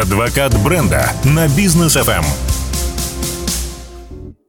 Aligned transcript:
Адвокат 0.00 0.52
бренда 0.64 1.12
на 1.22 1.46
бизнес 1.46 1.96
FM. 1.96 2.24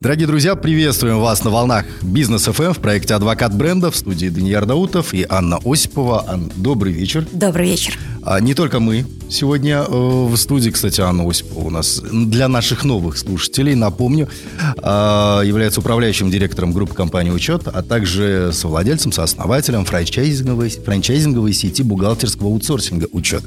Дорогие 0.01 0.25
друзья, 0.25 0.55
приветствуем 0.55 1.19
вас 1.19 1.43
на 1.43 1.51
волнах 1.51 1.85
Бизнес 2.01 2.45
ФМ 2.45 2.73
в 2.73 2.79
проекте 2.79 3.13
«Адвокат 3.13 3.55
бренда» 3.55 3.91
в 3.91 3.95
студии 3.95 4.29
Даниил 4.29 4.65
Даутов 4.65 5.13
и 5.13 5.25
Анна 5.29 5.59
Осипова. 5.63 6.25
Анна, 6.27 6.49
добрый 6.55 6.93
вечер. 6.93 7.27
Добрый 7.31 7.69
вечер. 7.69 7.97
А, 8.23 8.39
не 8.39 8.55
только 8.55 8.79
мы 8.79 9.05
сегодня 9.29 9.83
э, 9.87 9.87
в 9.87 10.35
студии, 10.35 10.69
кстати, 10.71 11.01
Анна 11.01 11.27
Осипова 11.29 11.67
у 11.67 11.69
нас 11.69 12.01
для 12.01 12.47
наших 12.47 12.83
новых 12.83 13.17
слушателей, 13.17 13.75
напомню, 13.75 14.29
э, 14.77 15.41
является 15.45 15.79
управляющим 15.79 16.29
директором 16.29 16.71
группы 16.71 16.93
компании 16.93 17.31
«Учет», 17.31 17.67
а 17.67 17.81
также 17.81 18.51
совладельцем, 18.51 19.11
сооснователем 19.11 19.85
франчайзинговой, 19.85 20.69
франчайзинговой 20.69 21.53
сети 21.53 21.83
бухгалтерского 21.83 22.49
аутсорсинга 22.49 23.07
«Учет». 23.11 23.43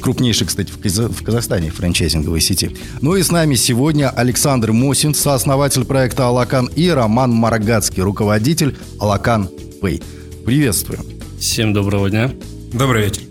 Крупнейший, 0.00 0.46
кстати, 0.46 0.70
в, 0.70 0.78
Каза- 0.78 1.08
в 1.08 1.22
Казахстане 1.22 1.70
франчайзинговой 1.70 2.40
сети. 2.40 2.70
Ну 3.00 3.14
и 3.16 3.22
с 3.22 3.30
нами 3.30 3.54
сегодня 3.54 4.10
Александр 4.10 4.72
Мосин, 4.72 5.14
сооснователь 5.14 5.84
проекта 5.84 6.26
«Алакан» 6.26 6.66
и 6.76 6.88
Роман 6.90 7.30
Марагацкий, 7.32 8.02
руководитель 8.02 8.76
«Алакан 8.98 9.48
Пэй». 9.80 10.02
Приветствуем. 10.44 11.02
Всем 11.38 11.72
доброго 11.72 12.10
дня. 12.10 12.32
Добрый 12.72 13.04
вечер. 13.04 13.22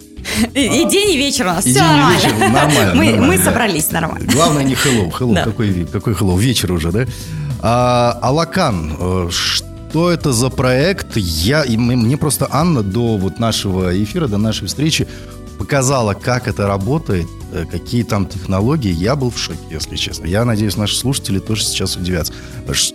И, 0.53 0.59
и 0.81 0.89
день, 0.89 1.11
и 1.13 1.17
вечер 1.17 1.45
у 1.45 1.49
нас. 1.49 1.65
И 1.65 1.71
Все 1.71 1.79
день, 1.79 1.87
и 1.87 1.91
нормально. 1.91 2.15
вечер. 2.17 2.37
Нормально, 2.39 2.93
Мы, 2.95 3.05
нормально, 3.05 3.27
мы 3.27 3.37
да. 3.37 3.43
собрались 3.43 3.91
нормально. 3.91 4.31
Главное 4.33 4.63
не 4.63 4.73
hello. 4.73 5.11
Hello, 5.19 5.33
Да. 5.35 5.43
какой, 5.43 5.85
какой 5.91 6.13
hello? 6.13 6.39
Вечер 6.39 6.71
уже, 6.71 6.91
да? 6.91 7.05
А, 7.61 8.17
Алакан, 8.21 8.95
э, 8.99 9.29
что 9.31 10.09
это 10.11 10.33
за 10.33 10.49
проект? 10.49 11.15
Я, 11.17 11.63
и 11.63 11.77
мы- 11.77 11.95
мне 11.95 12.17
просто 12.17 12.47
Анна 12.51 12.81
до 12.81 13.17
вот 13.17 13.39
нашего 13.39 13.91
эфира, 14.03 14.27
до 14.27 14.37
нашей 14.37 14.67
встречи 14.67 15.07
показала, 15.57 16.13
как 16.13 16.47
это 16.47 16.67
работает, 16.67 17.27
э, 17.51 17.65
какие 17.69 18.03
там 18.03 18.25
технологии. 18.25 18.91
Я 18.91 19.15
был 19.15 19.29
в 19.29 19.37
шоке, 19.37 19.59
если 19.71 19.95
честно. 19.95 20.25
Я 20.25 20.45
надеюсь, 20.45 20.77
наши 20.77 20.95
слушатели 20.95 21.39
тоже 21.39 21.63
сейчас 21.63 21.95
удивятся. 21.95 22.33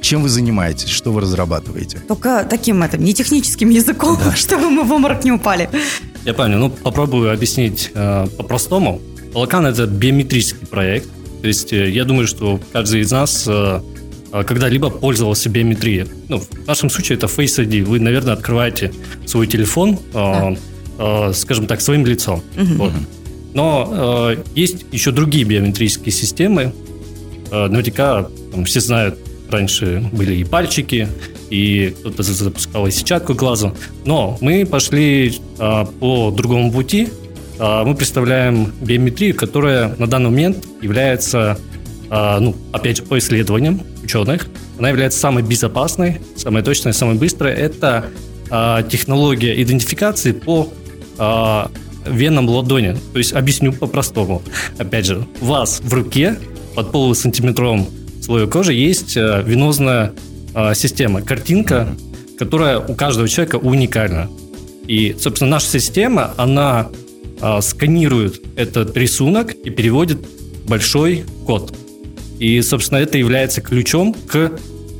Чем 0.00 0.22
вы 0.22 0.28
занимаетесь? 0.28 0.88
Что 0.88 1.12
вы 1.12 1.20
разрабатываете? 1.20 1.98
Только 2.08 2.46
таким 2.48 2.82
это, 2.82 2.98
не 2.98 3.14
техническим 3.14 3.70
языком, 3.70 4.18
чтобы 4.34 4.70
мы 4.70 4.84
в 4.84 4.92
обморок 4.92 5.24
не 5.24 5.32
упали. 5.32 5.68
Я 6.24 6.34
понял. 6.34 6.58
Ну, 6.58 6.70
попробую 6.70 7.32
объяснить 7.32 7.90
э, 7.94 8.26
по-простому. 8.36 9.00
Алакан– 9.34 9.66
это 9.66 9.86
биометрический 9.86 10.66
проект. 10.66 11.08
То 11.40 11.48
есть 11.48 11.72
э, 11.72 11.90
я 11.90 12.04
думаю, 12.04 12.26
что 12.26 12.60
каждый 12.72 13.00
из 13.00 13.10
нас 13.10 13.44
э, 13.46 13.80
э, 14.32 14.44
когда-либо 14.44 14.90
пользовался 14.90 15.48
биометрией. 15.48 16.06
Ну, 16.28 16.38
в 16.40 16.66
нашем 16.66 16.90
случае 16.90 17.16
это 17.16 17.26
Face 17.26 17.64
ID. 17.64 17.84
Вы, 17.84 18.00
наверное, 18.00 18.34
открываете 18.34 18.92
свой 19.26 19.46
телефон, 19.46 19.98
э, 20.12 20.56
э, 21.00 21.32
скажем 21.34 21.66
так, 21.66 21.80
своим 21.80 22.06
лицом. 22.06 22.42
Вот. 22.56 22.92
Но 23.54 24.32
э, 24.32 24.42
есть 24.54 24.86
еще 24.92 25.10
другие 25.10 25.44
биометрические 25.44 26.12
системы. 26.12 26.72
Э, 27.50 27.66
наверняка 27.66 28.28
там, 28.52 28.64
все 28.64 28.80
знают, 28.80 29.18
раньше 29.50 30.08
были 30.12 30.34
и 30.36 30.44
пальчики, 30.44 31.08
и 31.50 31.94
кто-то 32.00 32.22
за- 32.22 32.34
запускал 32.34 32.86
и 32.86 32.90
сетчатку 32.92 33.34
глазу. 33.34 33.74
Но 34.04 34.38
мы 34.40 34.64
пошли 34.64 35.40
э, 35.58 35.84
по 35.98 36.30
другому 36.30 36.70
пути. 36.70 37.08
Э, 37.58 37.82
мы 37.84 37.96
представляем 37.96 38.72
биометрию, 38.80 39.34
которая 39.34 39.96
на 39.98 40.06
данный 40.06 40.30
момент 40.30 40.64
является, 40.80 41.58
э, 42.08 42.38
ну, 42.38 42.54
опять 42.72 42.98
же, 42.98 43.02
по 43.02 43.18
исследованиям 43.18 43.80
ученых, 44.04 44.46
она 44.78 44.88
является 44.90 45.18
самой 45.18 45.42
безопасной, 45.42 46.20
самой 46.36 46.62
точной, 46.62 46.92
самой 46.94 47.16
быстрой. 47.16 47.52
Это 47.52 48.06
э, 48.48 48.82
технология 48.88 49.60
идентификации 49.60 50.30
по 50.32 50.72
э, 51.20 51.66
венам 52.06 52.48
ладони. 52.48 52.96
То 53.12 53.18
есть 53.18 53.32
объясню 53.32 53.72
по-простому. 53.72 54.42
Опять 54.78 55.06
же, 55.06 55.26
у 55.40 55.44
вас 55.46 55.80
в 55.80 55.92
руке 55.92 56.38
под 56.74 56.92
полусантиметровым 56.92 57.86
слоем 58.20 58.50
кожи 58.50 58.72
есть 58.74 59.16
э, 59.16 59.42
венозная 59.46 60.12
э, 60.54 60.74
система, 60.74 61.22
картинка, 61.22 61.96
которая 62.38 62.78
у 62.78 62.94
каждого 62.94 63.28
человека 63.28 63.56
уникальна. 63.56 64.28
И, 64.86 65.14
собственно, 65.18 65.50
наша 65.50 65.66
система, 65.66 66.32
она 66.36 66.88
э, 67.40 67.60
сканирует 67.60 68.40
этот 68.56 68.96
рисунок 68.96 69.52
и 69.52 69.70
переводит 69.70 70.18
большой 70.66 71.24
код. 71.46 71.74
И, 72.38 72.60
собственно, 72.62 72.98
это 72.98 73.18
является 73.18 73.60
ключом 73.60 74.14
к 74.14 74.52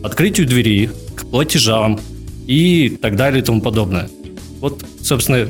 открытию 0.03 0.47
двери, 0.47 0.91
к 1.15 1.27
платежам 1.27 1.99
и 2.47 2.99
так 3.01 3.17
далее 3.17 3.43
и 3.43 3.45
тому 3.45 3.61
подобное. 3.61 4.09
Вот, 4.61 4.85
собственно, 5.03 5.49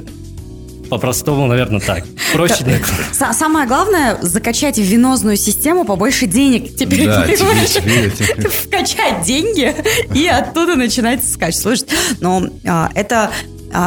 по-простому, 0.91 1.47
наверное, 1.47 1.81
так. 1.81 2.05
Проще 2.35 2.65
нет. 2.67 2.83
Са- 3.13 3.33
Самое 3.33 3.67
главное 3.67 4.19
закачать 4.21 4.77
в 4.77 4.83
венозную 4.83 5.37
систему 5.37 5.85
побольше 5.85 6.27
денег. 6.27 6.77
Теперь 6.77 7.07
Да, 7.07 7.25
тебе- 7.25 7.37
понимаешь? 7.39 7.71
тебе- 7.71 8.49
вкачать 8.67 9.23
деньги 9.25 9.75
и 10.15 10.27
оттуда 10.27 10.75
начинать 10.77 11.25
скачать. 11.27 11.61
Слушай, 11.61 11.87
но 12.21 12.43
а, 12.67 12.91
это 12.95 13.31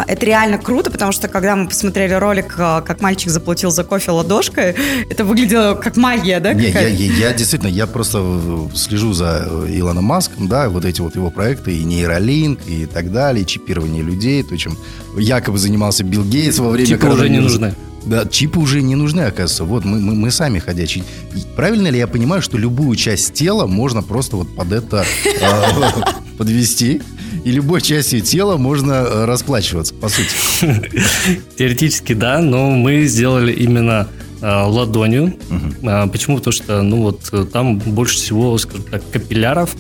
это 0.08 0.26
реально 0.26 0.58
круто, 0.58 0.90
потому 0.90 1.12
что 1.12 1.28
когда 1.28 1.56
мы 1.56 1.68
посмотрели 1.68 2.14
ролик, 2.14 2.56
а, 2.58 2.82
как 2.82 3.02
мальчик 3.02 3.30
заплатил 3.30 3.70
за 3.70 3.84
кофе 3.84 4.12
ладошкой, 4.12 4.76
это 5.10 5.26
выглядело 5.26 5.76
как 5.76 5.98
магия, 5.98 6.40
да? 6.40 6.54
Не, 6.54 6.70
я, 6.70 6.88
я- 6.88 7.14
я 7.30 7.34
действительно, 7.34 7.70
я 7.70 7.86
просто 7.86 8.20
э, 8.22 8.76
слежу 8.76 9.14
за 9.14 9.46
э, 9.46 9.68
Илоном 9.70 10.06
Маском, 10.06 10.48
да, 10.48 10.70
вот 10.70 10.86
эти 10.86 11.02
вот 11.02 11.16
его 11.16 11.30
проекты, 11.32 11.76
и 11.78 11.84
нейролинк, 11.84 12.60
и 12.68 12.86
так 12.86 13.12
далее, 13.12 13.44
и 13.44 13.46
чипирование 13.46 14.04
людей, 14.04 14.42
то, 14.44 14.58
чем 14.58 14.78
якобы 15.18 15.58
занимался 15.58 16.04
Билл 16.04 16.24
Гейтс 16.24 16.60
во 16.60 16.70
время... 16.70 16.88
Чипы 16.88 17.08
уже 17.08 17.30
не 17.30 17.40
нужны. 17.40 17.76
Да, 18.06 18.26
чипы 18.26 18.60
уже 18.60 18.82
не 18.82 18.96
нужны, 18.96 19.22
оказывается. 19.22 19.64
Вот 19.64 19.86
мы, 19.86 20.00
мы, 20.00 20.14
мы 20.14 20.30
сами 20.32 20.60
ходячие. 20.60 21.06
И 21.36 21.40
Правильно 21.56 21.88
ли 21.88 21.98
я 21.98 22.08
понимаю, 22.08 22.42
что 22.42 22.58
любую 22.58 22.96
часть 22.98 23.34
тела 23.34 23.66
можно 23.66 24.02
просто 24.02 24.36
вот 24.38 24.54
под 24.56 24.72
это 24.74 25.06
э, 25.26 26.04
подвести, 26.38 27.02
и 27.44 27.52
любой 27.52 27.82
частью 27.82 28.22
тела 28.22 28.58
можно 28.58 28.94
э, 28.94 29.26
расплачиваться, 29.26 29.94
по 29.94 30.10
сути? 30.10 30.30
Теоретически, 31.58 32.14
да, 32.14 32.40
но 32.40 32.72
мы 32.72 33.04
сделали 33.06 33.52
именно 33.52 34.08
э, 34.42 34.46
ладонью. 34.46 35.36
А, 35.84 36.08
почему? 36.08 36.38
Потому 36.38 36.54
что, 36.54 36.82
ну 36.82 37.02
вот, 37.02 37.22
э, 37.32 37.46
там 37.52 37.80
больше 37.80 38.16
всего, 38.16 38.58
скажем 38.58 38.84
так, 38.84 39.04
капилляров. 39.12 39.76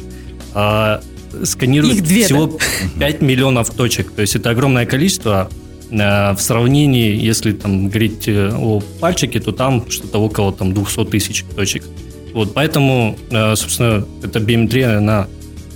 а, 0.53 1.01
Их 1.93 2.03
две, 2.03 2.25
всего 2.25 2.59
5 2.99 3.21
миллионов 3.21 3.69
точек. 3.71 4.11
То 4.11 4.21
есть 4.21 4.35
это 4.35 4.49
огромное 4.49 4.85
количество. 4.85 5.49
А, 5.91 6.35
В 6.35 6.41
сравнении, 6.41 7.15
если 7.15 7.53
там 7.53 7.87
говорить 7.87 8.27
о 8.27 8.81
пальчике, 8.99 9.39
то 9.39 9.51
там 9.53 9.89
что-то 9.89 10.19
около 10.19 10.51
там 10.51 10.73
200 10.73 11.05
тысяч 11.05 11.45
точек. 11.55 11.83
Вот, 12.33 12.53
поэтому, 12.55 13.15
собственно, 13.29 14.05
эта 14.23 14.39
биометрия, 14.39 14.97
она 14.97 15.27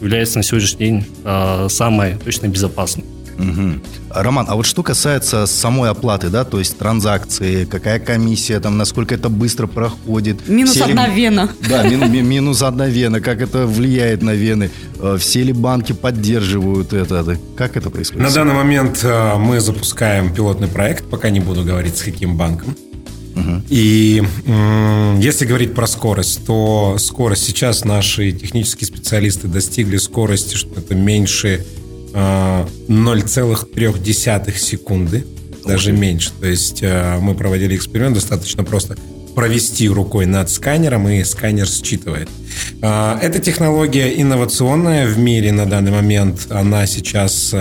является 0.02 0.38
на 0.40 0.44
сегодняшний 0.44 0.78
день 0.80 1.06
э, 1.24 1.68
самой 1.69 2.16
точно 2.24 2.47
безопасной. 2.47 3.03
Мгм. 3.38 3.84
Роман, 4.09 4.47
а 4.50 4.56
вот 4.56 4.66
что 4.66 4.81
касается 4.81 5.46
самой 5.46 5.91
оплаты, 5.91 6.30
да, 6.30 6.44
то 6.44 6.58
есть 6.58 6.75
транзакции, 6.80 7.66
какая 7.66 8.00
комиссия, 8.00 8.59
там, 8.59 8.78
насколько 8.80 9.13
это 9.13 9.30
быстро 9.30 9.68
проходит? 9.68 10.50
Минус 10.50 10.72
все 10.72 10.86
ли- 10.86 10.91
одна 10.91 11.07
вена. 11.07 11.50
Да, 11.69 11.84
мин- 11.84 12.12
ми- 12.12 12.24
минус 12.24 12.63
одна 12.63 12.88
вена, 12.88 13.22
как 13.22 13.41
это 13.41 13.68
влияет 13.68 14.24
на 14.24 14.31
вены? 14.34 14.72
Э, 15.00 15.18
Все 15.19 15.44
ли 15.44 15.53
банки 15.53 15.94
поддерживают 15.94 16.94
это? 16.94 17.38
Как 17.56 17.78
это 17.78 17.91
происходит? 17.91 18.24
На 18.24 18.31
данный 18.34 18.56
момент 18.56 19.02
э, 19.03 19.36
мы 19.38 19.59
запускаем 19.59 20.34
пилотный 20.34 20.68
проект, 20.68 21.06
пока 21.07 21.30
не 21.30 21.40
буду 21.40 21.63
говорить 21.63 21.96
с 21.96 22.02
каким 22.02 22.38
банком. 22.38 22.75
И 23.70 24.24
м, 24.46 25.20
если 25.20 25.46
говорить 25.46 25.74
про 25.74 25.88
скорость, 25.88 26.46
то 26.46 26.98
скорость 27.00 27.46
сейчас 27.46 27.86
наши 27.86 28.31
технические 28.31 28.88
специалисты 28.88 29.48
достигли 29.48 29.98
скорости, 29.98 30.56
что 30.56 30.80
это 30.80 30.96
меньше 30.96 31.66
э, 32.14 32.66
0,3 32.88 34.58
секунды, 34.58 35.25
даже 35.66 35.92
меньше. 35.92 36.31
То 36.40 36.48
есть 36.48 36.80
э, 36.81 37.18
мы 37.22 37.36
проводили 37.36 37.75
эксперимент, 37.75 38.16
достаточно 38.16 38.64
просто 38.64 38.96
провести 39.36 39.88
рукой 39.88 40.25
над 40.25 40.50
сканером, 40.50 41.07
и 41.10 41.24
сканер 41.24 41.68
считывает. 41.68 42.28
А, 42.81 43.19
Эта 43.22 43.38
технология 43.38 44.19
инновационная 44.19 45.06
в 45.07 45.19
мире 45.19 45.51
на 45.51 45.68
данный 45.68 45.92
момент. 45.92 46.48
Она 46.50 46.88
сейчас 46.88 47.54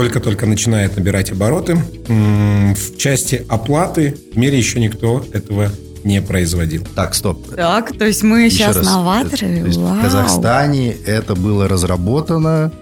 только-только 0.00 0.44
начинает 0.44 0.94
набирать 0.94 1.30
обороты. 1.32 1.82
В 2.06 2.98
части 2.98 3.46
оплаты 3.48 4.14
в 4.34 4.36
мире 4.36 4.58
еще 4.58 4.78
никто 4.78 5.24
этого 5.32 5.70
не 6.04 6.20
производил. 6.20 6.84
Так, 6.94 7.14
стоп. 7.14 7.54
Так, 7.56 7.96
то 7.96 8.04
есть 8.04 8.22
мы 8.22 8.42
Еще 8.42 8.58
сейчас 8.58 8.76
раз. 8.76 8.84
новаторы. 8.84 9.60
То 9.60 9.66
есть 9.66 9.78
Вау. 9.78 9.94
в 9.98 10.02
Казахстане 10.02 10.94
это 11.06 11.34
было 11.34 11.66
разработано, 11.66 12.72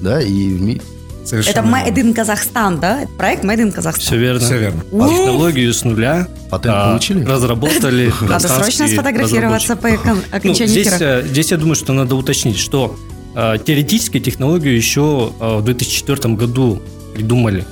да, 0.00 0.22
и 0.22 0.30
в 0.54 0.62
ми- 0.62 0.74
Это 1.22 1.26
Совершенно 1.26 1.66
Made 1.76 1.94
in 1.96 2.14
Казахстан, 2.14 2.78
да? 2.78 3.02
Это 3.02 3.12
проект 3.14 3.42
Made 3.44 3.58
in 3.66 3.72
Казахстан. 3.72 4.04
Все 4.04 4.16
верно. 4.16 4.38
Все 4.40 4.58
верно. 4.58 4.80
Технологию 4.92 5.74
с 5.74 5.82
нуля 5.84 6.28
Патент 6.50 6.74
а, 6.76 6.88
получили? 6.90 7.24
разработали. 7.24 8.12
Надо 8.20 8.46
срочно 8.48 8.86
сфотографироваться 8.86 9.74
по 9.74 9.88
окон- 9.88 10.22
Ну, 10.44 10.54
здесь, 10.54 10.70
эфира. 10.86 10.96
э, 11.00 11.22
здесь 11.28 11.50
я 11.50 11.56
думаю, 11.56 11.74
что 11.74 11.92
надо 11.92 12.14
уточнить, 12.14 12.58
что 12.58 12.96
теоретически 13.34 14.20
технологию 14.20 14.74
еще 14.74 15.32
э, 15.38 15.58
в 15.58 15.64
2004 15.64 16.34
году 16.34 16.80
придумали. 17.14 17.64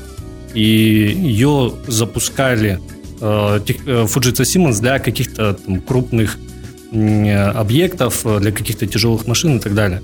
И 0.55 0.63
ее 0.63 1.73
запускали 1.87 2.81
э, 3.21 3.61
э, 3.67 4.05
Fujitsu 4.05 4.43
Siemens 4.43 4.81
для 4.81 4.99
каких-то 4.99 5.55
там, 5.55 5.81
крупных 5.81 6.39
э, 6.93 7.51
объектов, 7.51 8.25
э, 8.25 8.41
для 8.41 8.53
каких-то 8.53 8.87
тяжелых 8.87 9.27
машин 9.27 9.57
и 9.57 9.61
так 9.61 9.75
далее. 9.75 10.03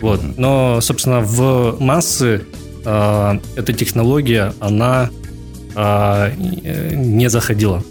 Вот. 0.00 0.20
Но, 0.36 0.80
собственно, 0.80 1.20
в 1.20 1.76
массы 1.80 2.46
э, 2.84 3.38
эта 3.56 3.72
технология, 3.72 4.52
она 4.60 5.10
э, 5.74 6.32
не 6.94 7.28
заходила. 7.28 7.82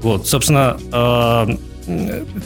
Вот, 0.00 0.26
собственно, 0.26 0.76
э, 0.92 1.56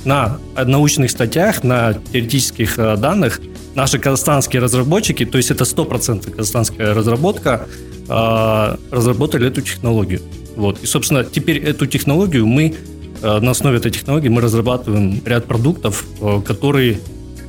на 0.04 0.38
научных 0.56 1.10
статьях, 1.10 1.64
на 1.64 1.94
теоретических 2.12 2.78
э, 2.78 2.96
данных 2.96 3.40
наши 3.76 3.98
казахстанские 3.98 4.62
разработчики, 4.62 5.24
то 5.24 5.38
есть 5.38 5.50
это 5.50 5.64
100% 5.64 6.30
казахстанская 6.30 6.94
разработка, 6.94 7.68
э, 8.08 8.76
разработали 8.90 9.46
эту 9.46 9.60
технологию. 9.60 10.20
Вот. 10.56 10.82
И, 10.82 10.86
собственно, 10.86 11.22
теперь 11.24 11.58
эту 11.58 11.86
технологию 11.86 12.46
мы, 12.46 12.74
э, 13.22 13.40
на 13.40 13.50
основе 13.50 13.76
этой 13.76 13.90
технологии 13.90 14.28
мы 14.28 14.40
разрабатываем 14.40 15.20
ряд 15.24 15.44
продуктов, 15.44 16.04
э, 16.20 16.40
которые 16.40 16.98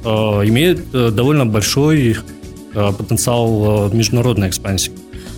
имеют 0.04 0.80
э, 0.94 1.12
довольно 1.12 1.46
большой 1.46 2.18
потенциал 2.74 3.90
международной 3.92 4.48
экспансии. 4.48 4.92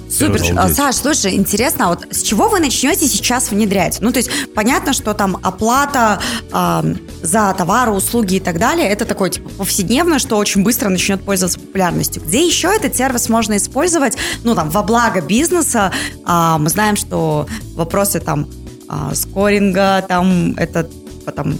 Супер. 0.09 0.41
Обалдеть. 0.41 0.57
А, 0.57 0.69
Саш, 0.69 0.95
слушай, 0.95 1.35
интересно, 1.35 1.85
а 1.85 1.89
вот 1.89 2.07
с 2.11 2.21
чего 2.23 2.49
вы 2.49 2.59
начнете 2.59 3.07
сейчас 3.07 3.51
внедрять? 3.51 3.99
Ну, 4.01 4.11
то 4.11 4.17
есть, 4.17 4.29
понятно, 4.55 4.93
что 4.93 5.13
там 5.13 5.37
оплата 5.43 6.19
а, 6.51 6.83
за 7.21 7.53
товары, 7.57 7.91
услуги 7.91 8.35
и 8.35 8.39
так 8.39 8.57
далее, 8.57 8.89
это 8.89 9.05
такое, 9.05 9.29
типа, 9.29 9.49
повседневное, 9.49 10.19
что 10.19 10.37
очень 10.37 10.63
быстро 10.63 10.89
начнет 10.89 11.23
пользоваться 11.23 11.59
популярностью. 11.59 12.23
Где 12.23 12.45
еще 12.45 12.69
этот 12.69 12.95
сервис 12.95 13.29
можно 13.29 13.57
использовать, 13.57 14.17
ну, 14.43 14.55
там, 14.55 14.69
во 14.69 14.81
благо 14.83 15.21
бизнеса? 15.21 15.91
А, 16.25 16.57
мы 16.57 16.69
знаем, 16.69 16.95
что 16.95 17.47
вопросы 17.75 18.19
там 18.19 18.49
а, 18.87 19.13
скоринга, 19.13 20.03
там, 20.07 20.55
это 20.57 20.89
потом 21.25 21.55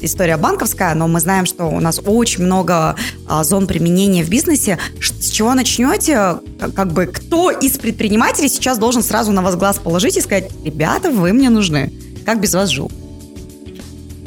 история 0.00 0.36
банковская, 0.36 0.94
но 0.94 1.08
мы 1.08 1.20
знаем, 1.20 1.46
что 1.46 1.66
у 1.66 1.80
нас 1.80 2.00
очень 2.04 2.44
много 2.44 2.96
а, 3.26 3.44
зон 3.44 3.66
применения 3.66 4.22
в 4.22 4.28
бизнесе. 4.28 4.78
С 5.00 5.30
чего 5.30 5.54
начнете? 5.54 6.36
Как, 6.74 6.92
бы 6.92 7.06
кто 7.06 7.50
из 7.50 7.78
предпринимателей 7.78 8.48
сейчас 8.48 8.78
должен 8.78 9.02
сразу 9.02 9.32
на 9.32 9.42
вас 9.42 9.56
глаз 9.56 9.78
положить 9.78 10.16
и 10.16 10.20
сказать, 10.20 10.50
ребята, 10.64 11.10
вы 11.10 11.32
мне 11.32 11.50
нужны. 11.50 11.92
Как 12.24 12.40
без 12.40 12.54
вас 12.54 12.70
жил? 12.70 12.90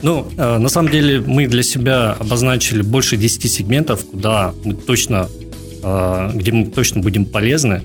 Ну, 0.01 0.27
э, 0.35 0.57
на 0.57 0.69
самом 0.69 0.91
деле 0.91 1.21
мы 1.21 1.47
для 1.47 1.63
себя 1.63 2.13
обозначили 2.13 2.81
больше 2.81 3.18
10 3.18 3.51
сегментов, 3.51 4.06
куда 4.06 4.53
мы 4.63 4.73
точно, 4.73 5.29
э, 5.83 6.31
где 6.33 6.51
мы 6.51 6.65
точно 6.65 7.01
будем 7.01 7.25
полезны, 7.25 7.83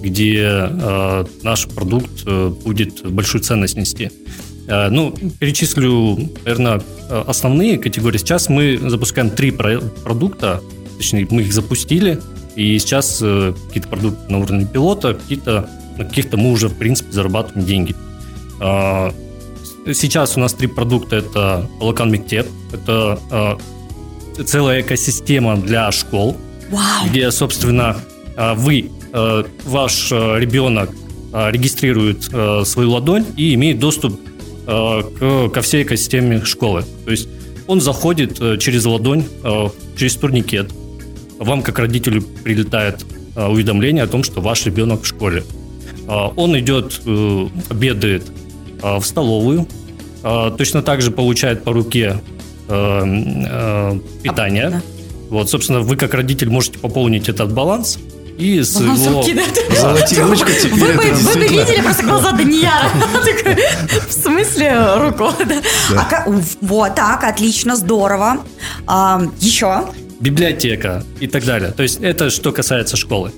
где 0.00 0.44
э, 0.44 1.24
наш 1.42 1.66
продукт 1.66 2.24
будет 2.64 3.06
большую 3.10 3.42
ценность 3.42 3.76
нести. 3.76 4.10
Э, 4.68 4.88
Ну, 4.90 5.12
перечислю, 5.40 6.18
наверное, 6.44 6.80
э, 7.08 7.24
основные 7.26 7.78
категории. 7.78 8.18
Сейчас 8.18 8.48
мы 8.48 8.78
запускаем 8.90 9.30
три 9.30 9.50
про- 9.50 9.80
продукта, 10.04 10.60
точнее, 10.98 11.26
мы 11.30 11.42
их 11.42 11.52
запустили, 11.52 12.18
и 12.54 12.78
сейчас 12.78 13.20
э, 13.22 13.54
какие-то 13.68 13.88
продукты 13.88 14.30
на 14.32 14.38
уровне 14.38 14.66
пилота, 14.66 15.14
какие-то, 15.14 15.68
на 15.96 16.04
каких-то 16.04 16.36
мы 16.36 16.52
уже, 16.52 16.68
в 16.68 16.74
принципе, 16.74 17.12
зарабатываем 17.12 17.66
деньги. 17.66 17.94
Сейчас 19.94 20.36
у 20.36 20.40
нас 20.40 20.52
три 20.52 20.66
продукта. 20.66 21.16
Это 21.16 21.66
Лакан 21.80 22.10
Мектеп, 22.10 22.46
это 22.72 23.58
целая 24.44 24.80
экосистема 24.82 25.56
для 25.56 25.90
школ, 25.92 26.36
Вау! 26.70 27.08
где, 27.08 27.30
собственно, 27.30 27.96
вы, 28.56 28.90
ваш 29.64 30.10
ребенок 30.10 30.90
регистрирует 31.32 32.24
свою 32.24 32.90
ладонь 32.90 33.24
и 33.36 33.54
имеет 33.54 33.78
доступ 33.78 34.20
к- 34.68 35.48
ко 35.48 35.60
всей 35.62 35.82
экосистеме 35.82 36.44
школы. 36.44 36.84
То 37.04 37.10
есть 37.10 37.28
он 37.66 37.80
заходит 37.80 38.40
э, 38.40 38.56
через 38.58 38.84
ладонь, 38.84 39.24
э, 39.44 39.68
через 39.96 40.16
турникет. 40.16 40.70
Вам, 41.38 41.62
как 41.62 41.78
родителю, 41.78 42.22
прилетает 42.44 43.04
э, 43.36 43.46
уведомление 43.46 44.04
о 44.04 44.06
том, 44.06 44.22
что 44.24 44.40
ваш 44.40 44.66
ребенок 44.66 45.02
в 45.02 45.06
школе. 45.06 45.44
Э, 46.06 46.28
Он 46.36 46.58
идет, 46.58 47.00
э, 47.06 47.48
обедает 47.70 48.22
э, 48.82 48.96
в 48.98 49.04
столовую, 49.04 49.66
э, 50.22 50.50
точно 50.58 50.82
так 50.82 51.00
же 51.02 51.10
получает 51.10 51.64
по 51.64 51.72
руке 51.72 52.20
э, 52.68 53.02
э, 53.50 54.00
питание. 54.22 54.82
Вот, 55.30 55.50
собственно, 55.50 55.80
вы 55.80 55.96
как 55.96 56.14
родитель 56.14 56.48
можете 56.50 56.78
пополнить 56.78 57.28
этот 57.28 57.52
баланс 57.52 57.98
и 58.38 58.62
с 58.62 58.80
его... 58.80 58.94
Балансовки, 58.94 59.32
да? 59.34 59.42
Теперь 60.06 60.22
Вы 60.70 60.92
бы, 60.94 61.02
это 61.02 61.14
вы 61.16 61.34
бы 61.34 61.40
видели 61.48 61.82
просто 61.82 62.04
глаза 62.04 62.32
Данияра. 62.32 62.88
В 64.08 64.12
смысле 64.12 64.94
руку? 64.96 65.32
да. 65.44 65.60
А 66.10 66.24
Вот 66.60 66.94
так, 66.94 67.24
отлично, 67.24 67.76
здорово. 67.76 68.38
А, 68.86 69.20
Еще? 69.40 69.84
библиотека 70.20 71.04
и 71.20 71.26
так 71.26 71.44
далее. 71.44 71.70
То 71.72 71.82
есть 71.82 72.00
это 72.00 72.30
что 72.30 72.52
касается 72.52 72.96
школы. 72.96 73.32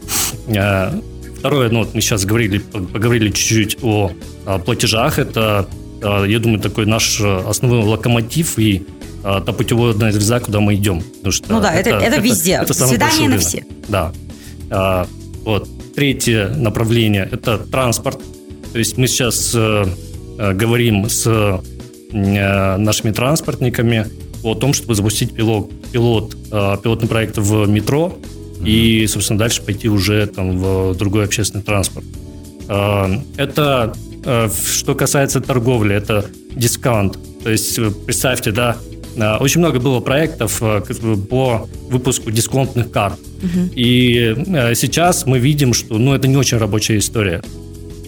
Э, 0.48 0.92
Второе, 1.38 1.70
ну 1.70 1.78
вот 1.80 1.94
мы 1.94 2.00
сейчас 2.02 2.24
говорили, 2.26 2.58
поговорили 2.58 3.30
чуть-чуть 3.30 3.78
о 3.82 4.12
а, 4.44 4.58
платежах. 4.58 5.18
Это, 5.18 5.66
а, 6.02 6.24
я 6.24 6.38
думаю, 6.38 6.60
такой 6.60 6.84
наш 6.84 7.20
основной 7.20 7.82
локомотив 7.84 8.58
и 8.58 8.86
а, 9.24 9.40
та 9.40 9.52
путеводная 9.52 10.12
звезда, 10.12 10.40
куда 10.40 10.60
мы 10.60 10.74
идем. 10.74 11.00
Потому 11.02 11.32
что 11.32 11.52
Ну 11.52 11.60
да, 11.60 11.72
это- 11.74 11.90
это 11.90 12.20
везде. 12.20 12.62
самый 12.72 12.90
Свидание 12.90 13.28
большой 13.28 13.28
на 13.28 13.38
все. 13.38 13.64
Да. 13.88 14.12
А, 14.70 15.06
Вот. 15.44 15.68
Третье 15.94 16.48
направление– 16.48 17.28
это 17.32 17.58
транспорт. 17.58 18.20
То 18.72 18.78
есть 18.78 18.96
мы 18.96 19.08
сейчас 19.08 19.52
э, 19.54 19.84
э, 20.38 20.52
говорим 20.52 21.08
с 21.08 21.26
э, 21.26 22.76
нашими 22.76 23.10
транспортниками 23.10 24.06
о 24.42 24.54
том, 24.54 24.72
чтобы 24.72 24.94
запустить 24.94 25.34
пилот, 25.34 25.70
пилот, 25.92 26.34
пилотный 26.82 27.08
проект 27.08 27.38
в 27.38 27.66
метро 27.66 28.18
и, 28.64 29.06
собственно, 29.06 29.38
дальше 29.38 29.62
пойти 29.62 29.88
уже 29.88 30.26
там 30.26 30.58
в 30.58 30.94
другой 30.96 31.24
общественный 31.24 31.62
транспорт. 31.64 32.06
Э, 32.68 33.06
Это 33.36 33.92
что 34.74 34.94
касается 34.94 35.40
торговли, 35.40 35.94
это 35.94 36.26
дискаунт. 36.54 37.18
То 37.42 37.50
есть 37.50 37.78
представьте, 38.04 38.52
да, 38.52 38.76
очень 39.40 39.60
много 39.60 39.80
было 39.80 40.00
проектов 40.00 40.62
э, 40.62 40.82
по 41.28 41.68
выпуску 41.88 42.30
дисконтных 42.30 42.90
карт. 42.90 43.18
И 43.74 44.34
э, 44.46 44.74
сейчас 44.74 45.26
мы 45.26 45.38
видим, 45.38 45.72
что 45.74 45.98
ну, 45.98 46.14
это 46.14 46.28
не 46.28 46.36
очень 46.36 46.58
рабочая 46.58 46.98
история. 46.98 47.42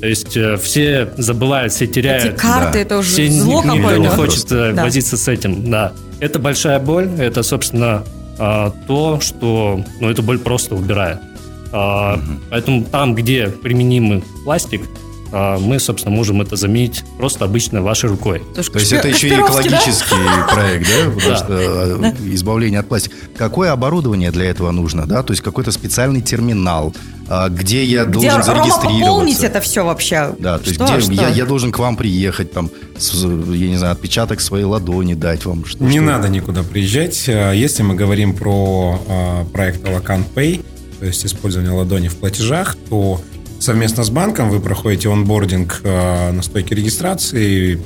То 0.00 0.06
есть 0.06 0.36
э, 0.36 0.56
все 0.56 1.12
забывают, 1.16 1.72
все 1.72 1.86
теряют. 1.86 2.24
Эти 2.24 2.36
карты, 2.36 2.72
да. 2.74 2.78
это 2.80 2.98
уже 2.98 3.08
Все 3.10 3.28
зло 3.30 3.62
никто 3.62 3.76
какое-то. 3.76 4.00
не 4.02 4.08
хочет 4.08 4.52
э, 4.52 4.72
Да. 4.74 4.82
возиться 4.82 5.16
с 5.16 5.28
этим, 5.28 5.70
да. 5.70 5.92
Это 6.20 6.38
большая 6.38 6.78
боль, 6.78 7.08
это, 7.18 7.42
собственно, 7.42 8.04
то, 8.38 9.18
что, 9.20 9.84
ну, 10.00 10.08
эту 10.10 10.22
боль 10.22 10.38
просто 10.38 10.74
убирает. 10.74 11.18
А, 11.72 12.18
Поэтому 12.50 12.84
там, 12.84 13.14
где 13.14 13.48
применимый 13.48 14.22
пластик, 14.44 14.82
мы, 15.32 15.78
собственно, 15.80 16.14
можем 16.14 16.42
это 16.42 16.56
заменить 16.56 17.04
просто 17.16 17.44
обычно 17.44 17.82
вашей 17.82 18.10
рукой. 18.10 18.42
То 18.54 18.60
есть 18.78 18.92
это 18.92 19.08
еще 19.08 19.28
и 19.28 19.30
Кашпировский, 19.30 19.70
да? 19.70 19.76
экологический 19.78 20.14
проект, 20.54 20.88
да? 20.88 21.10
Потому 21.10 21.30
Да. 21.30 21.36
что 21.36 21.52
э, 21.52 22.12
избавление 22.34 22.80
от 22.80 22.88
пластика. 22.88 23.16
Какое 23.36 23.72
оборудование 23.72 24.30
для 24.30 24.44
этого 24.46 24.70
нужно, 24.70 25.06
да? 25.06 25.22
То 25.22 25.32
есть 25.32 25.42
какой-то 25.42 25.72
специальный 25.72 26.20
терминал, 26.20 26.94
а, 27.28 27.48
где 27.48 27.82
я 27.84 28.04
Где 28.04 28.12
должен 28.12 28.30
Рома 28.30 28.42
пополнить 28.44 28.74
зарегистрироваться. 28.74 29.46
это 29.46 29.60
все 29.60 29.84
вообще? 29.84 30.34
Да, 30.38 30.58
то 30.58 30.64
есть 30.64 30.74
Что, 30.74 30.84
где 30.96 31.00
что? 31.00 31.12
Я, 31.12 31.28
я 31.28 31.44
должен 31.46 31.72
к 31.72 31.78
вам 31.78 31.96
приехать, 31.96 32.52
там, 32.52 32.70
с- 32.98 33.22
я 33.24 33.68
не 33.68 33.76
знаю, 33.76 33.92
отпечаток 33.94 34.40
своей 34.40 34.64
ладони 34.64 35.14
дать 35.14 35.44
вам. 35.46 35.64
Что, 35.64 35.82
Не 35.84 35.92
что? 35.98 36.02
надо 36.02 36.28
никуда 36.28 36.62
приезжать. 36.62 37.24
А, 37.28 37.52
Если 37.52 37.82
мы 37.82 37.94
говорим 37.94 38.34
про 38.34 39.00
а, 39.08 39.44
проект 39.46 39.82
Alacan 39.84 40.24
Pay, 40.34 40.64
то 41.00 41.06
есть 41.06 41.24
использование 41.24 41.72
ладони 41.72 42.08
в 42.08 42.16
платежах, 42.16 42.76
то 42.90 43.20
совместно 43.62 44.04
с 44.04 44.10
банком 44.10 44.50
вы 44.50 44.60
проходите 44.60 45.08
онбординг 45.10 45.80
а, 45.84 46.32
на 46.32 46.42
стойке 46.42 46.74
регистрации. 46.74 47.80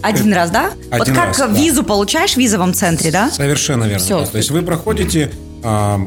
Один 0.00 0.32
раз, 0.32 0.50
да? 0.50 0.70
вот 0.90 1.02
Один 1.02 1.14
как 1.14 1.28
раз, 1.28 1.38
да. 1.38 1.46
визу 1.48 1.82
получаешь 1.82 2.34
в 2.34 2.36
визовом 2.36 2.72
центре, 2.72 3.10
да? 3.10 3.30
Совершенно 3.30 3.84
верно. 3.84 3.98
Всё. 4.04 4.20
да. 4.20 4.26
То 4.26 4.38
есть 4.38 4.50
вы 4.50 4.62
проходите, 4.62 5.30
а, 5.62 6.00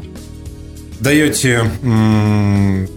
даете 1.00 1.70
м, 1.82 2.88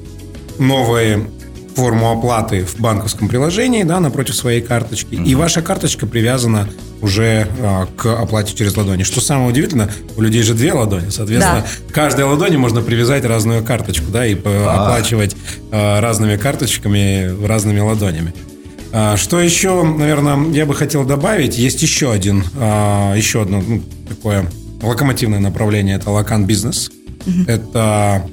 новые 0.58 1.30
форму 1.76 2.12
оплаты 2.12 2.66
в 2.66 2.80
банковском 2.80 3.28
приложении, 3.28 3.84
да, 3.84 4.00
напротив 4.00 4.36
своей 4.36 4.62
карточки, 4.62 5.16
и 5.16 5.36
ваша 5.36 5.62
карточка 5.62 6.08
привязана 6.08 6.70
уже 7.02 7.48
а, 7.60 7.88
к 7.98 8.06
оплате 8.22 8.56
через 8.56 8.76
ладони. 8.78 9.04
Что 9.04 9.20
самое 9.22 9.50
удивительное, 9.50 9.90
у 10.16 10.22
людей 10.22 10.42
же 10.44 10.54
две 10.54 10.74
ладони, 10.74 11.10
соответственно, 11.10 11.66
каждой 11.92 12.26
ладони 12.26 12.56
можно 12.56 12.82
привязать 12.82 13.26
разную 13.26 13.64
карточку, 13.64 14.06
да, 14.12 14.26
и 14.26 14.36
по- 14.36 14.74
оплачивать 14.74 15.36
а, 15.72 16.00
разными 16.02 16.38
карточками, 16.38 17.46
разными 17.46 17.80
ладонями. 17.80 18.34
А, 18.92 19.18
Что 19.18 19.42
еще, 19.42 19.84
наверное, 19.84 20.52
я 20.54 20.66
бы 20.66 20.74
хотел 20.74 21.04
добавить? 21.04 21.58
Есть 21.58 21.82
еще 21.82 22.12
один, 22.14 22.46
а, 22.58 23.14
еще 23.16 23.42
одно 23.42 23.62
ну, 23.62 23.82
такое 24.08 24.46
локомотивное 24.82 25.40
направление. 25.40 25.98
Это 25.98 26.10
Лакан 26.12 26.46
Бизнес. 26.46 26.90
Это 27.48 27.70
а, 27.76 28.28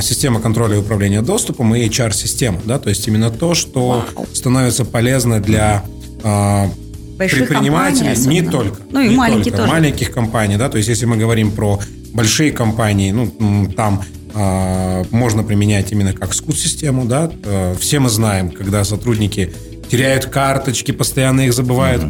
система 0.00 0.40
контроля 0.40 0.76
и 0.76 0.78
управления 0.78 1.20
доступом 1.20 1.74
и 1.74 1.86
HR-система. 1.86 2.60
Да? 2.64 2.78
То 2.78 2.88
есть 2.88 3.06
именно 3.06 3.30
то, 3.30 3.54
что 3.54 4.06
становится 4.32 4.86
полезно 4.86 5.40
для 5.40 5.84
а, 6.22 6.70
Больших 7.18 7.48
предпринимателей, 7.48 8.14
компаний 8.14 8.40
не 8.40 8.48
только. 8.48 8.80
Ну 8.90 9.00
и 9.00 9.08
не 9.08 9.16
маленькие 9.16 9.44
только, 9.44 9.58
тоже. 9.58 9.72
Маленьких 9.72 10.12
компаний, 10.12 10.56
да, 10.56 10.68
то 10.68 10.76
есть 10.76 10.88
если 10.88 11.04
мы 11.04 11.16
говорим 11.16 11.50
про 11.50 11.80
большие 12.14 12.52
компании, 12.52 13.10
ну, 13.10 13.70
там 13.76 14.04
а, 14.34 15.04
можно 15.10 15.42
применять 15.42 15.90
именно 15.92 16.12
как 16.12 16.32
скут-систему, 16.32 17.06
да. 17.06 17.30
Э, 17.44 17.74
Все 17.78 17.98
мы 17.98 18.08
знаем, 18.08 18.50
когда 18.50 18.84
сотрудники 18.84 19.52
теряют 19.90 20.26
карточки, 20.26 20.92
постоянно 20.92 21.42
их 21.42 21.52
забывают. 21.52 22.04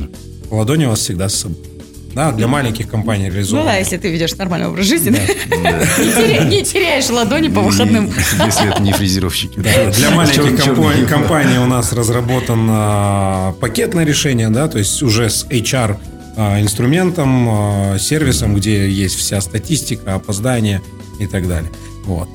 Ладони 0.50 0.87
у 0.87 0.91
вас 0.91 1.00
всегда 1.00 1.29
с 1.29 1.37
собой. 1.37 1.57
Да, 2.19 2.33
для 2.33 2.49
маленьких 2.49 2.89
компаний 2.91 3.29
Ну 3.29 3.35
реализованы. 3.35 3.67
да, 3.67 3.77
если 3.77 3.97
ты 3.97 4.11
ведешь 4.11 4.35
нормальный 4.35 4.67
образ 4.67 4.87
жизни, 4.87 5.11
Да. 5.11 5.57
не 6.03 6.11
теря- 6.11 6.49
не 6.49 6.65
теряешь 6.65 7.09
ладони 7.11 7.47
по 7.47 7.61
выходным. 7.61 8.07
Если 8.45 8.69
это 8.69 8.83
не 8.83 8.93
фрезеровщики. 8.93 9.61
Для 9.61 10.11
маленьких 10.11 11.09
компаний 11.09 11.59
у 11.59 11.67
нас 11.67 11.93
разработано 11.93 13.55
пакетное 13.61 14.05
решение, 14.05 14.49
да, 14.49 14.67
то 14.67 14.79
есть 14.79 15.01
уже 15.01 15.31
с 15.31 15.47
HR 15.49 15.97
а, 16.37 16.61
инструментом, 16.61 17.49
а, 17.49 17.99
сервисом, 18.01 18.57
где 18.57 18.91
есть 18.91 19.15
вся 19.15 19.41
статистика, 19.41 20.17
опоздания 20.17 20.83
и 21.21 21.27
так 21.29 21.47
далее. 21.47 21.71
Вот. 22.05 22.29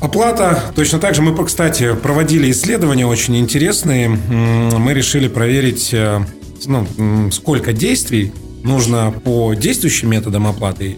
Оплата, 0.00 0.64
точно 0.74 0.98
так 0.98 1.14
же. 1.14 1.22
Мы, 1.22 1.44
кстати, 1.44 1.94
проводили 1.94 2.50
исследования 2.50 3.06
очень 3.06 3.36
интересные. 3.36 4.08
Мы 4.08 4.94
решили 4.94 5.28
проверить, 5.28 5.90
э, 5.92 6.24
ну, 6.66 7.30
сколько 7.30 7.72
действий 7.72 8.32
нужно 8.62 9.12
по 9.24 9.54
действующим 9.54 10.10
методам 10.10 10.46
оплаты, 10.46 10.96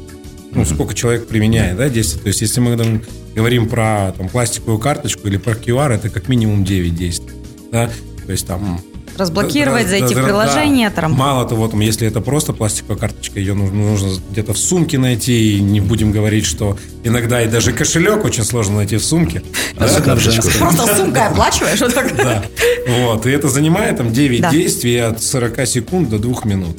ну, 0.53 0.65
сколько 0.65 0.95
человек 0.95 1.27
применяет, 1.27 1.77
да, 1.77 1.89
действий. 1.89 2.21
То 2.21 2.29
есть, 2.29 2.41
если 2.43 2.61
мы 2.61 2.77
там, 2.77 3.03
говорим 3.35 3.69
про 3.69 4.13
там, 4.17 4.29
пластиковую 4.29 4.79
карточку 4.79 5.29
или 5.29 5.37
про 5.37 5.53
QR, 5.53 5.95
это 5.95 6.11
как 6.11 6.29
минимум 6.29 6.65
9 6.65 6.95
действий. 6.95 7.33
Да? 7.71 7.91
То 8.27 8.33
есть 8.33 8.47
там 8.47 8.81
Разблокировать, 9.17 9.85
да, 9.85 9.91
зайти 9.91 10.15
да, 10.15 10.23
в 10.23 10.25
приложение, 10.25 10.89
да. 10.89 11.03
там. 11.03 11.13
Мало 11.13 11.47
того, 11.47 11.69
там, 11.69 11.81
если 11.81 12.09
это 12.09 12.21
просто 12.21 12.53
пластиковая 12.53 12.97
карточка, 12.97 13.39
ее 13.39 13.55
нужно, 13.55 13.77
нужно 13.77 14.11
где-то 14.31 14.55
в 14.55 14.59
сумке 14.59 14.99
найти. 14.99 15.59
И 15.59 15.61
не 15.61 15.81
будем 15.81 16.13
говорить, 16.13 16.47
что 16.47 16.79
иногда 17.05 17.43
и 17.43 17.49
даже 17.49 17.73
кошелек 17.73 18.25
очень 18.25 18.43
сложно 18.45 18.77
найти 18.77 18.97
в 18.97 19.05
сумке. 19.05 19.43
А 19.77 19.87
карточку? 20.01 20.49
Просто 20.59 20.97
сумкой 20.97 21.27
оплачиваешь, 21.27 21.81
вот 21.81 21.95
так. 21.95 22.17
Да. 22.17 22.43
Вот. 22.89 23.27
И 23.27 23.31
это 23.31 23.49
занимает 23.49 23.99
там 23.99 24.13
9 24.13 24.41
Да. 24.41 24.51
действий 24.51 24.97
от 24.97 25.23
40 25.23 25.67
секунд 25.67 26.09
до 26.09 26.19
2 26.19 26.45
минут. 26.45 26.77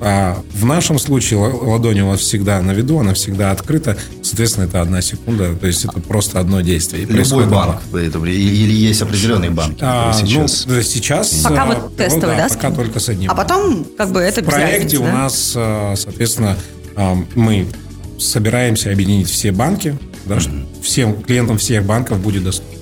А 0.00 0.38
в 0.54 0.64
нашем 0.64 0.98
случае 0.98 1.40
ла- 1.40 1.48
ладонь 1.72 2.00
у 2.00 2.08
вас 2.10 2.20
всегда 2.20 2.60
на 2.62 2.70
виду, 2.72 2.98
она 2.98 3.14
всегда 3.14 3.50
открыта. 3.50 3.96
Соответственно, 4.22 4.64
это 4.66 4.80
одна 4.80 5.02
секунда. 5.02 5.54
То 5.54 5.66
есть 5.66 5.84
это 5.84 6.00
просто 6.00 6.38
одно 6.38 6.60
действие. 6.60 7.02
Любой 7.02 7.16
происходит 7.16 7.50
банк. 7.50 7.80
это- 7.92 8.18
Или 8.24 8.72
есть 8.72 9.02
определенный 9.02 9.50
банк, 9.50 9.76
А, 9.80 10.12
ну, 10.12 10.26
сейчас... 10.26 10.64
да, 10.66 10.82
сейчас... 10.82 11.30
Пока 11.42 11.62
а, 11.62 11.66
вот 11.66 11.78
ну 11.90 11.96
тестовый, 11.96 12.36
да, 12.36 12.48
Пока 12.48 12.58
скин? 12.68 12.74
только 12.76 13.00
с 13.00 13.08
одним. 13.08 13.30
А 13.30 13.34
потом, 13.34 13.84
как 13.96 14.12
бы, 14.12 14.20
это 14.20 14.40
В 14.42 14.44
проекте 14.44 14.76
разницы, 14.98 14.98
у 14.98 15.02
да? 15.04 15.12
нас, 15.12 15.52
а, 15.56 15.94
соответственно, 15.96 16.56
а, 16.96 17.16
мы 17.34 17.66
собираемся 18.18 18.90
объединить 18.92 19.28
все 19.28 19.52
банки, 19.52 19.96
да, 20.26 20.40
что 20.40 20.50
всем 20.82 21.22
клиентам 21.22 21.58
всех 21.58 21.84
банков 21.84 22.18
будет 22.20 22.44
доступно. 22.44 22.77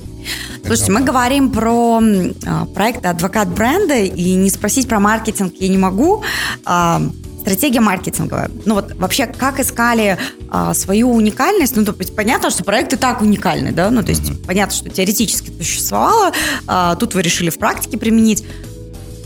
Слушайте, 0.67 0.91
мы 0.91 1.03
говорим 1.03 1.53
про 1.53 2.01
а, 2.45 2.65
проект 2.67 3.07
«Адвокат 3.07 3.49
бренда», 3.49 3.99
и 3.99 4.35
не 4.35 4.51
спросить 4.51 4.89
про 4.89 4.99
маркетинг 4.99 5.55
я 5.61 5.69
не 5.69 5.79
могу. 5.79 6.25
А, 6.65 7.01
Стратегия 7.41 7.79
маркетинговая. 7.79 8.51
Ну 8.65 8.75
вот 8.75 8.93
вообще, 8.97 9.27
как 9.27 9.61
искали 9.61 10.19
а, 10.51 10.75
свою 10.75 11.13
уникальность? 11.13 11.77
Ну, 11.77 11.85
то 11.85 11.95
есть 11.97 12.17
понятно, 12.17 12.51
что 12.51 12.65
проект 12.65 12.93
и 12.95 12.97
так 12.97 13.23
уникальный, 13.23 13.71
да? 13.71 13.91
Ну, 13.91 14.03
то 14.03 14.11
есть 14.11 14.43
понятно, 14.45 14.75
что 14.75 14.91
теоретически 14.91 15.53
существовало, 15.57 16.33
а, 16.67 16.97
тут 16.97 17.15
вы 17.15 17.23
решили 17.23 17.51
в 17.51 17.59
практике 17.59 17.99
применить. 17.99 18.45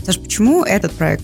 Саш, 0.05 0.19
почему 0.19 0.63
этот 0.63 0.91
проект? 0.91 1.23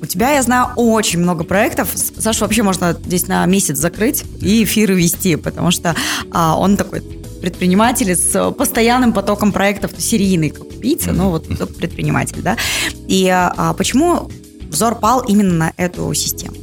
У 0.00 0.06
тебя, 0.06 0.34
я 0.34 0.42
знаю, 0.42 0.68
очень 0.76 1.18
много 1.18 1.42
проектов. 1.42 1.88
С- 1.92 2.12
Сашу 2.22 2.42
вообще 2.42 2.62
можно 2.62 2.92
здесь 2.92 3.26
на 3.26 3.44
месяц 3.46 3.78
закрыть 3.78 4.22
и 4.40 4.62
эфиры 4.62 4.94
вести, 4.94 5.34
потому 5.34 5.72
что 5.72 5.96
а, 6.30 6.56
он 6.56 6.76
такой 6.76 7.00
предприниматель 7.40 8.14
с 8.14 8.50
постоянным 8.52 9.12
потоком 9.12 9.52
проектов, 9.52 9.92
серийный 9.98 10.52
убийца, 10.58 11.12
но 11.12 11.30
вот 11.30 11.46
предприниматель, 11.76 12.42
да. 12.42 12.56
И 13.08 13.28
а, 13.28 13.72
почему 13.74 14.30
взор 14.68 14.96
пал 14.96 15.20
именно 15.20 15.54
на 15.54 15.72
эту 15.76 16.12
систему? 16.14 16.56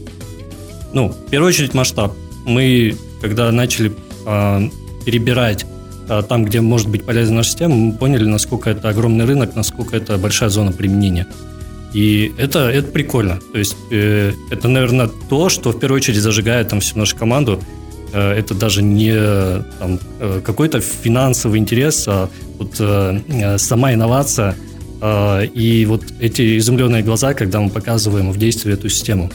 Ну, 0.94 1.10
в 1.10 1.30
первую 1.30 1.50
очередь 1.50 1.74
масштаб. 1.74 2.14
Мы, 2.46 2.96
когда 3.22 3.52
начали 3.52 3.94
а, 4.26 4.62
перебирать 5.06 5.66
а, 6.10 6.22
там, 6.22 6.46
где 6.46 6.62
может 6.62 6.90
быть 6.90 7.06
полезна 7.06 7.38
наша 7.38 7.50
система, 7.50 7.76
мы 7.76 7.94
поняли, 7.94 8.26
насколько 8.26 8.70
это 8.70 8.90
огромный 8.90 9.26
рынок, 9.26 9.56
насколько 9.56 9.96
это 9.96 10.18
большая 10.18 10.50
зона 10.50 10.72
применения. 10.72 11.28
И 11.94 12.34
это, 12.38 12.70
это 12.70 12.92
прикольно. 12.92 13.40
То 13.52 13.60
есть 13.60 13.78
э, 13.92 14.34
это, 14.50 14.68
наверное, 14.68 15.10
то, 15.30 15.50
что 15.50 15.72
в 15.72 15.80
первую 15.80 15.98
очередь 15.98 16.20
зажигает 16.20 16.70
там 16.70 16.80
всю 16.80 16.98
нашу 16.98 17.16
команду. 17.16 17.62
Э, 18.14 18.34
это 18.34 18.54
даже 18.54 18.82
не 18.84 19.12
там, 19.80 20.00
э, 20.20 20.42
какой-то 20.46 20.80
финансовый 20.82 21.58
интерес, 21.60 22.06
а 22.08 22.30
вот 22.60 22.76
э, 22.80 23.58
сама 23.58 23.94
инновация 23.94 24.56
и 25.06 25.86
вот 25.90 26.02
эти 26.22 26.58
изумленные 26.58 27.04
глаза, 27.04 27.34
когда 27.34 27.60
мы 27.60 27.70
показываем 27.70 28.32
в 28.32 28.38
действии 28.38 28.72
эту 28.74 28.88
систему. 28.88 29.30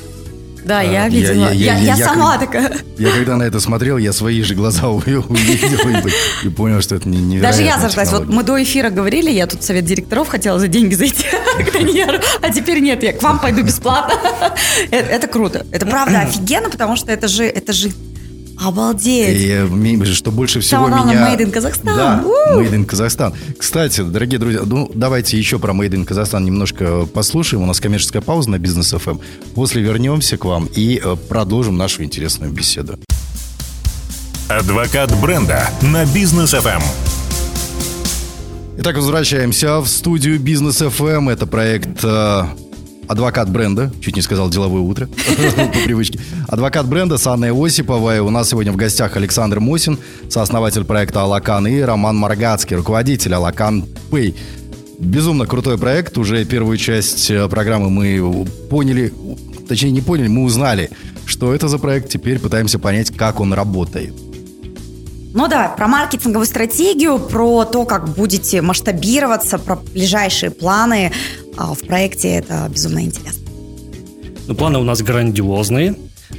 Да, 0.65 0.81
я 0.81 1.05
я- 1.05 1.09
видела. 1.09 1.33
я- 1.33 1.51
Я, 1.53 1.75
я- 1.75 1.79
я 1.79 1.95
я 1.97 2.07
сама 2.07 2.39
как- 2.39 2.47
такая. 2.47 2.73
Я 2.99 3.11
когда 3.11 3.37
на 3.37 3.43
это 3.43 3.61
смотрел, 3.61 3.99
я 3.99 4.13
свои 4.15 4.43
же 4.43 4.55
глаза 4.55 4.89
увидел 4.89 5.25
и, 5.29 6.47
и 6.47 6.51
понял, 6.51 6.81
что 6.81 6.95
это 6.95 7.07
не- 7.09 7.39
Даже 7.39 7.63
я 7.65 7.79
зажглась. 7.79 8.11
Вот 8.13 8.29
мы 8.29 8.43
до 8.45 8.63
эфира 8.63 8.89
говорили, 8.91 9.31
я 9.31 9.47
тут 9.47 9.63
совет 9.63 9.85
директоров 9.85 10.29
хотела 10.29 10.59
за 10.59 10.69
деньги 10.69 10.95
зайти 10.95 11.25
к 11.67 11.73
Данияру, 11.73 12.19
а 12.41 12.51
теперь 12.51 12.81
нет, 12.81 13.03
я 13.03 13.13
к 13.13 13.23
вам 13.23 13.39
пойду 13.39 13.63
бесплатно. 13.63 14.15
Это, 14.91 15.07
это 15.11 15.27
круто. 15.27 15.67
Это 15.71 15.85
правда 15.87 16.21
офигенно, 16.29 16.71
потому 16.71 16.97
что 16.97 17.13
это 17.13 17.29
же, 17.29 17.45
это 17.45 17.73
же 17.73 17.91
обалдеть. 18.61 19.41
И, 19.41 19.49
э, 19.49 19.67
ми- 19.67 20.05
что 20.05 20.31
больше 20.31 20.61
всего 20.61 20.85
Самое 20.87 21.03
главное, 21.03 21.15
меня... 21.15 21.35
Made 21.35 21.47
in 21.47 21.53
Kazakhstan. 21.53 21.97
Да, 21.97 22.25
У! 22.25 22.61
Made 22.61 22.75
in 22.75 22.85
Казахстан. 22.85 23.33
Кстати, 23.59 24.00
дорогие 24.03 24.38
друзья, 24.38 24.62
ну, 24.65 24.91
давайте 24.95 25.38
еще 25.38 25.59
про 25.59 25.73
Made 25.73 25.91
in 25.91 26.05
Казахстан 26.05 26.45
немножко 26.45 27.07
послушаем. 27.07 27.62
У 27.62 27.67
нас 27.67 27.81
коммерческая 27.81 28.23
пауза 28.23 28.50
на 28.50 28.59
Бизнес 28.59 28.93
ФМ. 28.93 29.19
После 29.55 29.83
вернемся 29.83 30.37
к 30.37 30.45
вам 30.45 30.69
и 30.75 31.00
э, 31.03 31.17
продолжим 31.29 31.77
нашу 31.77 32.03
интересную 32.05 32.53
беседу. 32.53 32.99
Адвокат 34.49 35.15
бренда 35.21 35.69
на 35.83 36.07
бизнес. 36.07 36.55
FM. 36.55 36.83
Итак, 38.79 38.97
возвращаемся 38.97 39.81
в 39.81 39.88
студию 39.88 40.38
Бизнес 40.38 40.79
ФМ. 40.79 41.29
Это 41.29 41.47
проект 41.47 42.03
э, 42.05 42.45
Адвокат 43.09 43.50
бренда. 43.50 43.91
Чуть 44.00 44.17
не 44.17 44.23
сказал 44.23 44.50
деловое 44.50 44.83
утро 44.83 45.07
по 45.73 45.79
привычке. 45.85 46.21
Адвокат 46.47 46.87
бренда 46.87 47.17
с 47.17 47.27
Анной 47.27 47.53
Осиповой. 47.53 48.21
У 48.21 48.31
нас 48.31 48.50
сегодня 48.50 48.71
в 48.71 48.77
гостях 48.77 49.17
Александр 49.17 49.61
Мосин, 49.61 49.99
сооснователь 50.29 50.85
проекта 50.85 51.23
Алакан, 51.23 51.67
и 51.67 51.81
Роман 51.81 52.17
Маргацкий, 52.17 52.77
руководитель 52.77 53.35
Алакан 53.35 53.87
Пэй. 54.11 54.37
Безумно 54.99 55.47
крутой 55.47 55.79
проект. 55.79 56.19
Уже 56.19 56.45
первую 56.45 56.77
часть 56.77 57.31
э, 57.31 57.49
программы 57.49 57.88
мы 57.88 58.47
поняли, 58.69 59.12
точнее 59.69 59.93
не 59.93 60.03
поняли, 60.03 60.29
мы 60.29 60.43
узнали, 60.43 60.91
что 61.25 61.55
это 61.55 61.69
за 61.69 61.79
проект. 61.79 62.11
Теперь 62.11 62.38
пытаемся 62.38 62.79
понять, 62.79 63.17
как 63.17 63.41
он 63.41 63.55
работает. 63.55 64.12
Ну 65.35 65.47
да, 65.47 65.69
про 65.69 65.89
маркетинговую 65.89 66.47
стратегию, 66.47 67.19
про 67.19 67.65
то, 67.65 67.85
как 67.85 68.09
будете 68.09 68.63
масштабироваться, 68.63 69.59
про 69.59 69.77
ближайшие 69.77 70.51
планы 70.51 71.13
а, 71.57 71.75
в 71.75 71.81
проекте. 71.81 72.37
Это 72.37 72.69
безумно 72.71 73.01
интересно. 73.01 73.47
Ну, 74.47 74.55
планы 74.55 74.79
у 74.79 74.85
нас 74.85 75.03
грандиозные, 75.03 75.97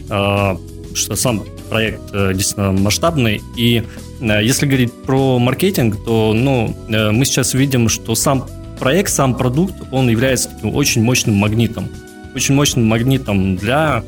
а, 0.10 0.58
что 0.96 1.16
сам 1.16 1.44
проект 1.70 2.02
э, 2.14 2.34
действительно 2.34 2.72
масштабный. 2.72 3.42
И 3.56 3.84
э, 4.20 4.44
если 4.44 4.66
говорить 4.66 4.92
про 4.92 5.40
маркетинг, 5.40 6.04
то 6.04 6.34
ну, 6.34 6.76
э, 6.90 7.12
мы 7.12 7.26
сейчас 7.26 7.54
видим, 7.54 7.90
что 7.90 8.16
сам 8.16 8.46
проект, 8.80 9.12
сам 9.12 9.36
продукт, 9.36 9.76
он 9.92 10.10
является 10.10 10.50
очень 10.64 11.04
мощным 11.04 11.36
магнитом. 11.36 11.88
Очень 12.36 12.56
мощным 12.56 12.86
магнитом 12.86 13.56
для 13.56 14.04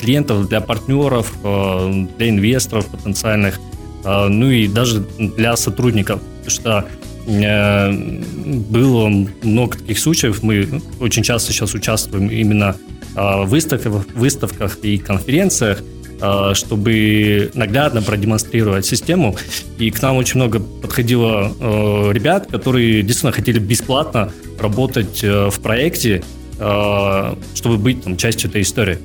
клиентов, 0.00 0.48
для 0.48 0.62
партнеров, 0.62 1.34
для 1.42 2.28
инвесторов 2.30 2.86
потенциальных, 2.86 3.60
ну 4.04 4.50
и 4.50 4.68
даже 4.68 5.00
для 5.18 5.56
сотрудников. 5.56 6.20
Потому 6.44 6.50
что 6.50 6.88
э, 7.26 7.92
было 7.92 9.08
много 9.42 9.78
таких 9.78 9.98
случаев. 9.98 10.42
Мы 10.42 10.82
очень 11.00 11.22
часто 11.22 11.52
сейчас 11.52 11.74
участвуем 11.74 12.28
именно 12.28 12.76
э, 13.16 13.44
в 13.44 13.46
выставках, 13.46 14.78
и 14.82 14.98
конференциях, 14.98 15.82
э, 16.20 16.54
чтобы 16.54 17.50
наглядно 17.54 18.02
продемонстрировать 18.02 18.84
систему. 18.84 19.36
И 19.78 19.90
к 19.90 20.02
нам 20.02 20.16
очень 20.16 20.36
много 20.36 20.60
подходило 20.60 21.52
э, 21.58 22.12
ребят, 22.12 22.46
которые 22.46 23.02
действительно 23.02 23.32
хотели 23.32 23.58
бесплатно 23.58 24.30
работать 24.58 25.24
э, 25.24 25.50
в 25.50 25.60
проекте, 25.60 26.22
чтобы 26.56 27.78
быть 27.78 28.04
там, 28.04 28.16
частью 28.16 28.48
этой 28.48 28.62
истории. 28.62 28.98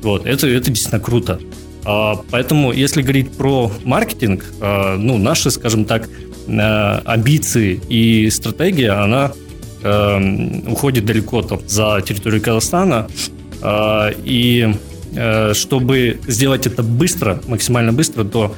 Вот, 0.00 0.24
это, 0.24 0.48
это 0.48 0.70
действительно 0.70 1.00
круто. 1.00 1.38
А, 1.84 2.16
Поэтому, 2.30 2.72
если 2.72 3.02
говорить 3.02 3.32
про 3.32 3.70
маркетинг, 3.84 4.44
а, 4.60 4.96
ну, 4.96 5.18
наши, 5.18 5.50
скажем 5.50 5.84
так, 5.84 6.08
а, 6.48 7.02
амбиции 7.04 7.80
и 7.88 8.30
стратегия, 8.30 8.92
она 8.92 9.32
уходит 10.66 11.04
далеко 11.04 11.42
там, 11.42 11.60
за 11.66 12.00
территорию 12.00 12.40
Казахстана. 12.40 13.06
И 14.24 14.74
чтобы 15.52 16.20
сделать 16.26 16.66
это 16.66 16.82
быстро, 16.82 17.42
максимально 17.46 17.92
быстро, 17.92 18.24
то 18.24 18.56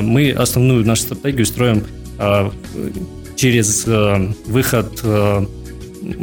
мы 0.00 0.30
основную 0.30 0.82
нашу 0.86 1.02
стратегию 1.02 1.44
строим 1.44 1.84
через 3.36 3.84
выход 4.46 5.04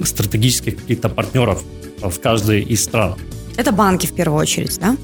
стратегических 0.03 0.77
каких-то 0.77 1.09
партнеров 1.09 1.61
в 2.01 2.19
каждой 2.19 2.63
из 2.63 2.83
стран. 2.83 3.13
Это 3.55 3.71
банки 3.71 4.07
в 4.07 4.13
первую 4.13 4.39
очередь, 4.41 4.79
да? 4.79 4.97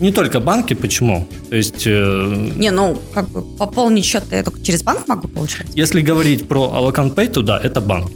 Не 0.00 0.12
только 0.12 0.40
банки, 0.40 0.74
почему? 0.74 1.26
То 1.48 1.56
есть... 1.56 1.86
Э, 1.86 2.50
Не, 2.56 2.70
ну, 2.70 2.98
как 3.14 3.28
бы 3.28 3.42
пополнить 3.42 4.04
счет 4.04 4.24
я 4.30 4.42
только 4.42 4.62
через 4.62 4.82
банк 4.82 5.08
могу 5.08 5.28
получать? 5.28 5.66
Если 5.74 6.02
говорить 6.02 6.46
про 6.46 6.66
Alacant 6.66 7.14
Pay, 7.14 7.28
то 7.28 7.42
да, 7.42 7.58
это 7.58 7.80
банк. 7.80 8.10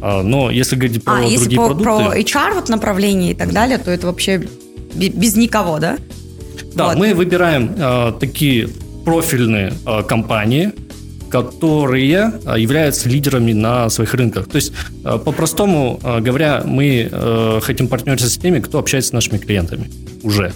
А, 0.00 0.22
но 0.22 0.50
если 0.50 0.76
говорить 0.76 1.02
про 1.02 1.14
а, 1.14 1.16
другие 1.18 1.38
если 1.38 1.56
по, 1.56 1.66
продукты... 1.66 1.84
про 1.84 2.18
HR 2.18 2.54
вот 2.54 2.68
направление 2.68 3.32
и 3.32 3.34
так 3.34 3.52
далее, 3.52 3.78
то 3.78 3.90
это 3.90 4.06
вообще 4.06 4.46
без 4.94 5.36
никого, 5.36 5.78
да? 5.78 5.98
Да, 6.74 6.88
вот. 6.88 6.96
мы 6.96 7.14
выбираем 7.14 7.74
э, 7.76 8.12
такие 8.20 8.68
профильные 9.04 9.72
э, 9.86 10.02
компании, 10.04 10.72
которые 11.28 12.32
являются 12.56 13.08
лидерами 13.08 13.52
на 13.52 13.88
своих 13.88 14.14
рынках. 14.14 14.48
То 14.48 14.56
есть, 14.56 14.72
по-простому 15.04 16.00
говоря, 16.02 16.62
мы 16.64 17.08
хотим 17.62 17.86
партнериться 17.86 18.28
с 18.28 18.36
теми, 18.36 18.58
кто 18.58 18.80
общается 18.80 19.10
с 19.10 19.12
нашими 19.12 19.38
клиентами 19.38 19.88
уже. 20.24 20.52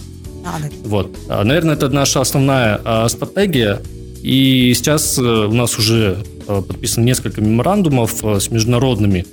Вот. 0.84 1.16
Наверное, 1.28 1.74
это 1.74 1.88
наша 1.88 2.20
основная 2.20 3.08
стратегия. 3.08 3.80
И 4.22 4.72
сейчас 4.74 5.18
у 5.18 5.52
нас 5.52 5.78
уже 5.78 6.18
подписано 6.46 7.04
несколько 7.04 7.40
меморандумов 7.40 8.22
с 8.22 8.50
международными 8.50 9.26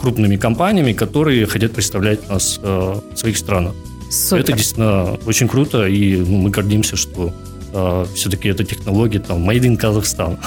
крупными 0.00 0.36
компаниями, 0.36 0.92
которые 0.92 1.46
хотят 1.46 1.72
представлять 1.72 2.28
нас 2.28 2.58
в 2.62 3.02
своих 3.14 3.36
странах. 3.36 3.74
Супер. 4.10 4.42
Это 4.42 4.52
действительно 4.52 5.18
очень 5.26 5.48
круто, 5.48 5.86
и 5.86 6.16
ну, 6.16 6.38
мы 6.38 6.50
гордимся, 6.50 6.94
что 6.96 7.32
э, 7.72 8.06
все-таки 8.14 8.48
эта 8.48 8.62
технология 8.62 9.18
там 9.18 9.48
made 9.48 9.62
in 9.62 9.76
Казахстан. 9.76 10.38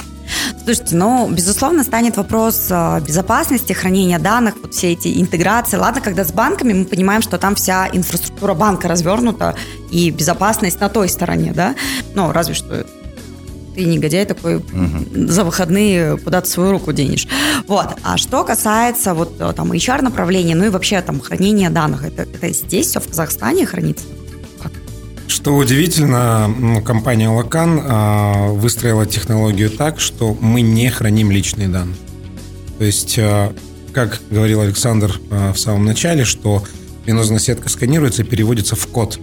Слушайте, 0.68 0.98
ну, 0.98 1.30
безусловно, 1.32 1.86
станет 1.86 2.18
вопрос 2.18 2.70
безопасности, 3.02 3.72
хранения 3.72 4.20
данных, 4.20 4.56
вот 4.62 4.74
все 4.74 4.92
эти 4.92 5.22
интеграции. 5.22 5.78
Ладно, 5.78 6.02
когда 6.02 6.26
с 6.26 6.34
банками 6.34 6.74
мы 6.74 6.84
понимаем, 6.84 7.22
что 7.22 7.38
там 7.38 7.56
вся 7.56 7.88
инфраструктура 7.94 8.54
банка 8.54 8.90
развернута, 8.90 9.56
и 9.92 10.12
безопасность 10.12 10.82
на 10.82 10.90
той 10.90 11.08
стороне, 11.08 11.54
да? 11.56 11.74
Ну, 12.16 12.34
разве 12.34 12.54
что 12.54 12.86
ты 13.76 13.86
негодяй 13.86 14.26
такой 14.26 14.58
угу. 14.58 14.66
за 15.14 15.46
выходные 15.46 16.18
куда-то 16.18 16.50
свою 16.50 16.72
руку 16.72 16.92
денешь. 16.92 17.30
Вот. 17.66 17.88
А 18.04 18.18
что 18.18 18.44
касается 18.44 19.14
вот 19.14 19.38
там 19.38 19.72
HR 19.72 20.02
направления, 20.02 20.56
ну 20.56 20.66
и 20.66 20.70
вообще 20.70 21.00
там 21.02 21.22
хранения 21.22 21.70
данных, 21.70 22.04
это, 22.04 22.24
это 22.24 22.50
здесь 22.52 22.88
все 22.88 23.00
в 23.00 23.08
Казахстане 23.08 23.66
хранится? 23.66 24.04
Что 25.38 25.56
удивительно, 25.56 26.82
компания 26.84 27.30
Лакан 27.30 27.80
а, 27.84 28.48
выстроила 28.54 29.06
технологию 29.06 29.70
так, 29.70 30.00
что 30.00 30.34
мы 30.34 30.62
не 30.62 30.90
храним 30.90 31.30
личные 31.30 31.68
данные. 31.68 31.96
То 32.80 32.84
есть, 32.86 33.20
а, 33.20 33.54
как 33.94 34.20
говорил 34.32 34.62
Александр 34.62 35.22
а, 35.30 35.54
в 35.54 35.60
самом 35.60 35.86
начале, 35.86 36.26
что 36.26 36.64
венозная 37.06 37.38
сетка 37.38 37.70
сканируется 37.70 38.24
и 38.24 38.26
переводится 38.26 38.76
в 38.76 38.88
код. 38.88 39.20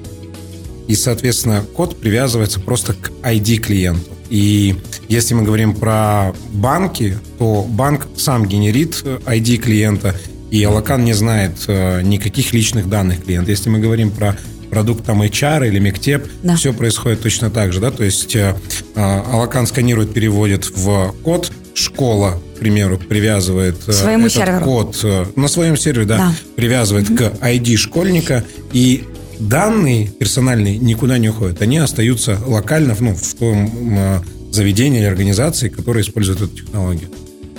И, 0.87 0.94
соответственно, 0.94 1.64
код 1.75 1.99
привязывается 1.99 2.61
просто 2.61 2.94
к 2.94 3.11
ID 3.25 3.56
клиенту. 3.56 4.12
И 4.30 4.76
если 5.09 5.35
мы 5.35 5.42
говорим 5.42 5.75
про 5.75 6.33
банки, 6.52 7.18
то 7.40 7.66
банк 7.68 8.06
сам 8.16 8.47
генерит 8.47 9.02
ID 9.02 9.56
клиента, 9.56 10.14
и 10.52 10.62
Алакан 10.62 11.04
не 11.04 11.14
знает 11.14 11.56
э, 11.66 12.02
никаких 12.02 12.52
личных 12.52 12.88
данных 12.88 13.25
клиента. 13.25 13.50
Если 13.50 13.68
мы 13.68 13.80
говорим 13.80 14.12
про 14.12 14.37
продукт 14.75 15.04
там 15.04 15.23
HR 15.23 15.69
или 15.69 15.78
Мектеп, 15.78 16.26
да. 16.43 16.57
все 16.57 16.73
происходит 16.73 17.23
точно 17.23 17.49
так 17.49 17.73
же, 17.73 17.78
да, 17.78 17.93
то 17.93 18.02
есть 18.02 18.34
э, 18.34 18.56
Алакан 18.97 19.69
сканирует, 19.69 20.13
переводит 20.13 20.69
в 20.69 21.15
код, 21.23 21.52
школа, 21.75 22.41
к 22.56 22.58
примеру, 22.58 22.99
привязывает 22.99 23.76
э, 23.87 23.93
Своему 23.93 24.26
этот 24.26 24.39
серверу. 24.39 24.65
код 24.65 25.00
э, 25.04 25.26
на 25.37 25.47
своем 25.47 25.76
сервере, 25.76 26.06
да, 26.06 26.17
да. 26.17 26.32
привязывает 26.56 27.08
угу. 27.08 27.19
к 27.19 27.21
ID 27.41 27.76
школьника, 27.76 28.45
и 28.73 29.04
данные 29.39 30.08
персональные 30.08 30.78
никуда 30.78 31.19
не 31.19 31.28
уходят, 31.28 31.63
они 31.63 31.78
остаются 31.78 32.37
локально, 32.45 32.97
ну, 32.99 33.15
в 33.15 33.34
том 33.34 33.97
э, 33.97 34.21
заведении 34.50 34.99
или 34.99 35.06
организации, 35.06 35.69
которая 35.69 36.02
использует 36.02 36.41
эту 36.41 36.49
технологию. 36.49 37.10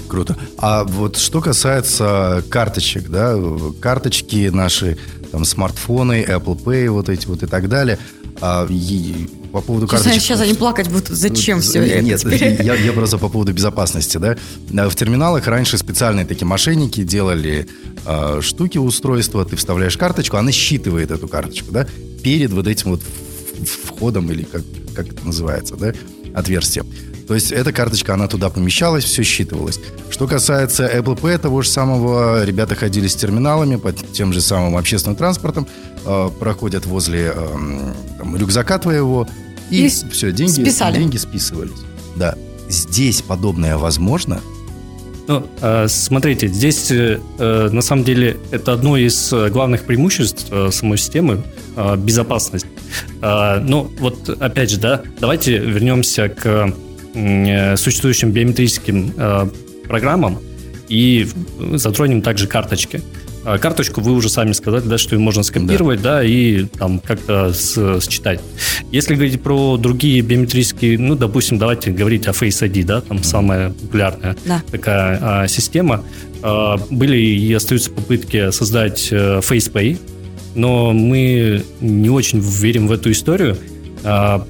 Круто. 0.09 0.37
А 0.57 0.83
вот 0.83 1.17
что 1.17 1.41
касается 1.41 2.43
карточек, 2.49 3.09
да, 3.09 3.37
карточки 3.79 4.49
наши, 4.51 4.97
там, 5.31 5.45
смартфоны, 5.45 6.23
Apple 6.27 6.63
Pay, 6.63 6.89
вот 6.89 7.09
эти 7.09 7.27
вот 7.27 7.43
и 7.43 7.47
так 7.47 7.69
далее, 7.69 7.99
а, 8.41 8.67
и, 8.69 9.27
по 9.51 9.61
поводу 9.61 9.87
сейчас, 9.87 10.03
карточек... 10.03 10.21
Сейчас 10.21 10.41
они 10.41 10.53
плакать 10.53 10.89
будут. 10.89 11.07
Зачем 11.07 11.61
все 11.61 12.01
Нет, 12.01 12.25
это 12.25 12.63
я, 12.63 12.75
я 12.75 12.91
просто 12.91 13.17
по 13.17 13.29
поводу 13.29 13.53
безопасности, 13.53 14.17
да. 14.17 14.35
В 14.89 14.95
терминалах 14.95 15.47
раньше 15.47 15.77
специальные 15.77 16.25
такие 16.25 16.45
мошенники 16.45 17.03
делали 17.03 17.67
э, 18.05 18.41
штуки 18.41 18.77
устройства, 18.77 19.45
ты 19.45 19.55
вставляешь 19.55 19.97
карточку, 19.97 20.37
она 20.37 20.51
считывает 20.51 21.11
эту 21.11 21.27
карточку, 21.27 21.71
да, 21.71 21.87
перед 22.23 22.51
вот 22.51 22.67
этим 22.67 22.91
вот 22.91 23.01
входом 23.85 24.29
или 24.31 24.43
как, 24.43 24.63
как 24.93 25.07
это 25.07 25.25
называется, 25.25 25.75
да, 25.75 25.93
отверстием. 26.33 26.87
То 27.27 27.33
есть 27.33 27.51
эта 27.51 27.73
карточка, 27.73 28.13
она 28.13 28.27
туда 28.27 28.49
помещалась, 28.49 29.03
все 29.03 29.23
считывалось. 29.23 29.79
Что 30.09 30.27
касается 30.27 30.85
Apple 30.85 31.19
Pay, 31.19 31.39
того 31.39 31.61
же 31.63 31.69
самого, 31.69 32.43
ребята 32.45 32.75
ходили 32.75 33.07
с 33.07 33.15
терминалами 33.15 33.77
по 33.77 33.91
тем 33.91 34.31
же 34.31 34.41
самым 34.41 34.77
общественным 34.77 35.15
транспортом, 35.15 35.67
э, 36.05 36.29
проходят 36.39 36.85
возле 36.85 37.33
э, 37.35 37.93
там, 38.19 38.37
рюкзака 38.37 38.77
твоего, 38.77 39.27
и, 39.71 39.87
и 39.87 39.89
все, 39.89 40.31
деньги, 40.31 40.61
списали. 40.61 40.99
деньги 40.99 41.17
списывались. 41.17 41.79
Да. 42.15 42.35
Здесь 42.69 43.21
подобное 43.23 43.77
возможно? 43.77 44.39
Ну, 45.27 45.47
э, 45.61 45.87
смотрите, 45.87 46.47
здесь 46.47 46.91
э, 46.91 47.19
на 47.39 47.81
самом 47.81 48.03
деле 48.03 48.37
это 48.51 48.73
одно 48.73 48.97
из 48.97 49.33
главных 49.51 49.85
преимуществ 49.85 50.45
э, 50.51 50.69
самой 50.71 50.99
системы 50.99 51.43
э, 51.75 51.97
безопасность. 51.97 52.67
Э, 53.23 53.59
ну, 53.59 53.91
вот 53.99 54.29
опять 54.29 54.69
же, 54.69 54.77
да, 54.77 55.01
давайте 55.19 55.57
вернемся 55.57 56.29
к 56.29 56.45
Э, 56.45 56.71
существующим 57.77 58.31
биометрическим 58.31 59.13
э, 59.15 59.47
программам 59.87 60.39
и 60.89 61.27
затронем 61.73 62.21
также 62.21 62.47
карточки. 62.47 63.01
Э, 63.45 63.57
карточку 63.57 64.01
вы 64.01 64.11
уже 64.11 64.27
сами 64.29 64.51
сказали, 64.51 64.81
да, 64.81 64.97
что 64.97 65.15
ее 65.15 65.21
можно 65.21 65.43
скопировать, 65.43 66.01
да, 66.01 66.17
да 66.17 66.23
и 66.23 66.65
там 66.65 66.99
как-то 66.99 67.53
считать. 67.53 68.41
Если 68.91 69.15
говорить 69.15 69.41
про 69.41 69.77
другие 69.77 70.21
биометрические, 70.21 70.99
ну, 70.99 71.15
допустим, 71.15 71.57
давайте 71.57 71.91
говорить 71.91 72.27
о 72.27 72.31
Face 72.31 72.67
ID, 72.69 72.83
да, 72.83 73.01
там 73.01 73.23
самая 73.23 73.69
популярная 73.69 74.35
да. 74.45 74.61
такая 74.69 75.19
а, 75.21 75.47
система. 75.47 76.03
А, 76.41 76.77
были 76.89 77.17
и 77.17 77.53
остаются 77.53 77.91
попытки 77.91 78.51
создать 78.51 79.09
Face 79.11 79.71
Pay, 79.71 79.97
но 80.55 80.91
мы 80.91 81.63
не 81.79 82.09
очень 82.09 82.39
верим 82.39 82.87
в 82.87 82.91
эту 82.91 83.11
историю, 83.11 83.57
а, 83.57 83.74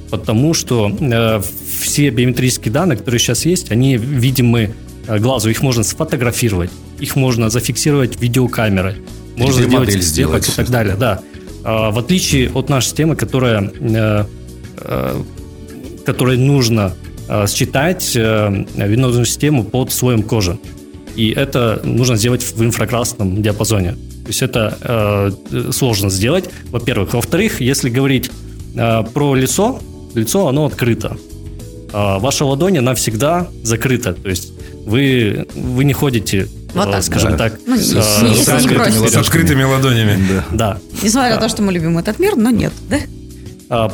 потому 0.10 0.54
что 0.54 0.91
а, 1.00 1.41
все 1.80 2.10
биометрические 2.10 2.74
данные, 2.74 2.98
которые 2.98 3.20
сейчас 3.20 3.46
есть, 3.46 3.72
они 3.72 3.96
видимы 3.96 4.74
а, 5.08 5.18
глазу, 5.18 5.50
их 5.50 5.62
можно 5.62 5.84
сфотографировать, 5.84 6.72
их 7.00 7.15
можно 7.15 7.50
зафиксировать 7.50 8.20
видеокамерой, 8.22 8.96
можно 9.38 9.63
сделать, 9.63 9.94
сделать 9.94 10.50
и 10.50 10.52
так 10.52 10.70
далее, 10.70 10.96
да. 10.96 11.22
В 11.63 11.98
отличие 11.98 12.52
от 12.52 12.70
нашей 12.70 12.89
системы, 12.89 13.15
которая, 13.15 13.72
которой 16.06 16.38
нужно 16.38 16.94
считать 17.48 18.13
венозную 18.13 19.26
систему 19.26 19.63
под 19.63 19.91
слоем 19.91 20.22
кожи. 20.22 20.60
И 21.15 21.32
это 21.32 21.82
нужно 21.84 22.18
сделать 22.18 22.44
в 22.44 22.63
инфракрасном 22.63 23.41
диапазоне. 23.41 23.94
То 23.94 24.28
есть 24.28 24.44
это 24.44 24.78
э, 25.52 25.72
сложно 25.72 26.12
сделать, 26.12 26.46
во-первых. 26.70 27.15
Во-вторых, 27.15 27.62
если 27.62 27.89
говорить 27.89 28.30
Э, 28.30 28.55
про 29.13 29.35
лицо. 29.35 29.79
Лицо, 30.13 30.47
оно 30.47 30.65
открыто. 30.65 31.17
А 31.93 32.19
ваша 32.19 32.45
ладонь, 32.45 32.77
она 32.77 32.93
всегда 32.93 33.47
закрыта. 33.63 34.13
То 34.13 34.29
есть 34.29 34.53
вы, 34.85 35.47
вы 35.55 35.83
не 35.83 35.93
ходите, 35.93 36.47
вот 36.73 36.91
так, 36.91 37.03
скажем 37.03 37.31
да. 37.31 37.38
так, 37.38 37.59
ну, 37.65 37.77
с, 37.77 37.88
с, 37.88 38.43
с, 38.43 38.49
открытыми, 38.49 39.07
с 39.07 39.15
открытыми 39.15 39.63
ладонями. 39.63 40.19
Да. 40.29 40.45
да. 40.51 40.77
Несмотря 41.01 41.35
на 41.35 41.41
то, 41.41 41.49
что 41.49 41.61
мы 41.61 41.71
любим 41.71 41.97
этот 41.97 42.19
мир, 42.19 42.35
но 42.35 42.49
нет, 42.49 42.73
да? 42.89 42.99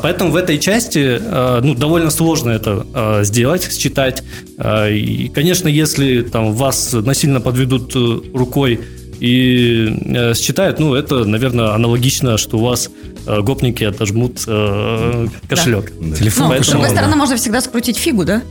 Поэтому 0.02 0.32
в 0.32 0.36
этой 0.36 0.58
части 0.58 1.18
ну, 1.62 1.74
довольно 1.74 2.10
сложно 2.10 2.50
это 2.50 3.22
сделать, 3.22 3.72
считать. 3.72 4.22
И, 4.58 5.30
конечно, 5.34 5.68
если 5.68 6.22
там, 6.22 6.52
вас 6.52 6.92
насильно 6.92 7.40
подведут 7.40 7.94
э, 7.96 8.20
рукой 8.34 8.80
и 9.22 9.86
э, 10.04 10.34
считают, 10.34 10.80
ну, 10.80 10.96
это, 10.96 11.24
наверное, 11.24 11.74
аналогично, 11.74 12.36
что 12.38 12.58
у 12.58 12.62
вас 12.62 12.90
э, 13.24 13.40
гопники 13.40 13.84
отожмут 13.84 14.42
э, 14.48 15.28
кошелек. 15.48 15.92
Да. 16.00 16.16
Телефон. 16.16 16.48
Ну, 16.48 16.64
с 16.64 16.66
другой 16.66 16.90
стороны, 16.90 17.14
можно 17.14 17.36
всегда 17.36 17.60
скрутить 17.60 17.96
фигу, 17.96 18.24
да? 18.24 18.42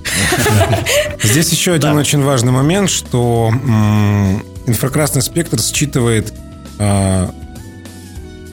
Здесь 1.23 1.51
еще 1.51 1.73
один 1.73 1.97
очень 1.97 2.23
важный 2.23 2.53
момент, 2.53 2.89
что 2.89 3.51
инфракрасный 4.65 5.21
спектр 5.21 5.60
считывает 5.60 6.31
а, 6.79 7.34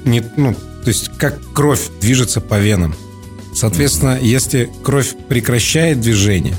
не, 0.05 0.25
ну, 0.37 0.55
то 0.55 0.89
есть 0.89 1.13
как 1.19 1.39
кровь 1.53 1.83
движется 2.01 2.41
по 2.41 2.59
венам. 2.59 2.97
Соответственно, 3.55 4.19
если 4.21 4.69
кровь 4.83 5.15
прекращает 5.29 6.01
движение, 6.01 6.57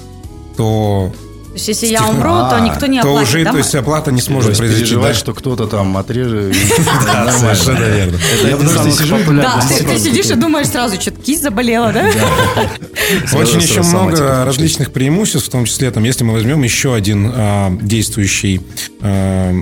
то 0.55 1.11
То 1.11 1.28
есть, 1.59 1.83
если 1.83 1.87
я 1.87 2.05
умру, 2.05 2.49
то 2.49 2.59
никто 2.59 2.87
не 2.87 3.01
то 3.01 3.09
оплатит, 3.09 3.29
уже, 3.29 3.43
да, 3.43 3.51
то 3.51 3.57
есть 3.57 3.75
оплата 3.75 4.11
не 4.11 4.19
То 4.19 4.27
сможет 4.27 4.49
есть 4.49 4.59
произойти. 4.59 4.83
переживать, 4.83 5.13
да? 5.13 5.19
что 5.19 5.33
кто-то 5.33 5.67
там 5.67 5.95
отрежет. 5.97 6.55
Да, 7.05 7.31
совершенно 7.31 7.85
верно. 7.85 8.17
Я 8.47 8.57
подожди, 8.57 8.91
сижу, 8.91 9.17
Да, 9.33 9.61
ты, 9.67 9.99
сидишь 9.99 10.27
и 10.27 10.35
думаешь 10.35 10.67
сразу, 10.67 10.99
что-то 10.99 11.21
кисть 11.21 11.43
заболела, 11.43 11.91
да? 11.91 12.09
Очень 13.33 13.61
еще 13.61 13.81
много 13.81 14.45
различных 14.45 14.91
преимуществ, 14.91 15.47
в 15.47 15.51
том 15.51 15.65
числе, 15.65 15.91
там, 15.91 16.03
если 16.03 16.23
мы 16.23 16.33
возьмем 16.33 16.63
еще 16.63 16.93
один 16.93 17.31
а, 17.33 17.71
действующий 17.81 18.61
а, 19.01 19.53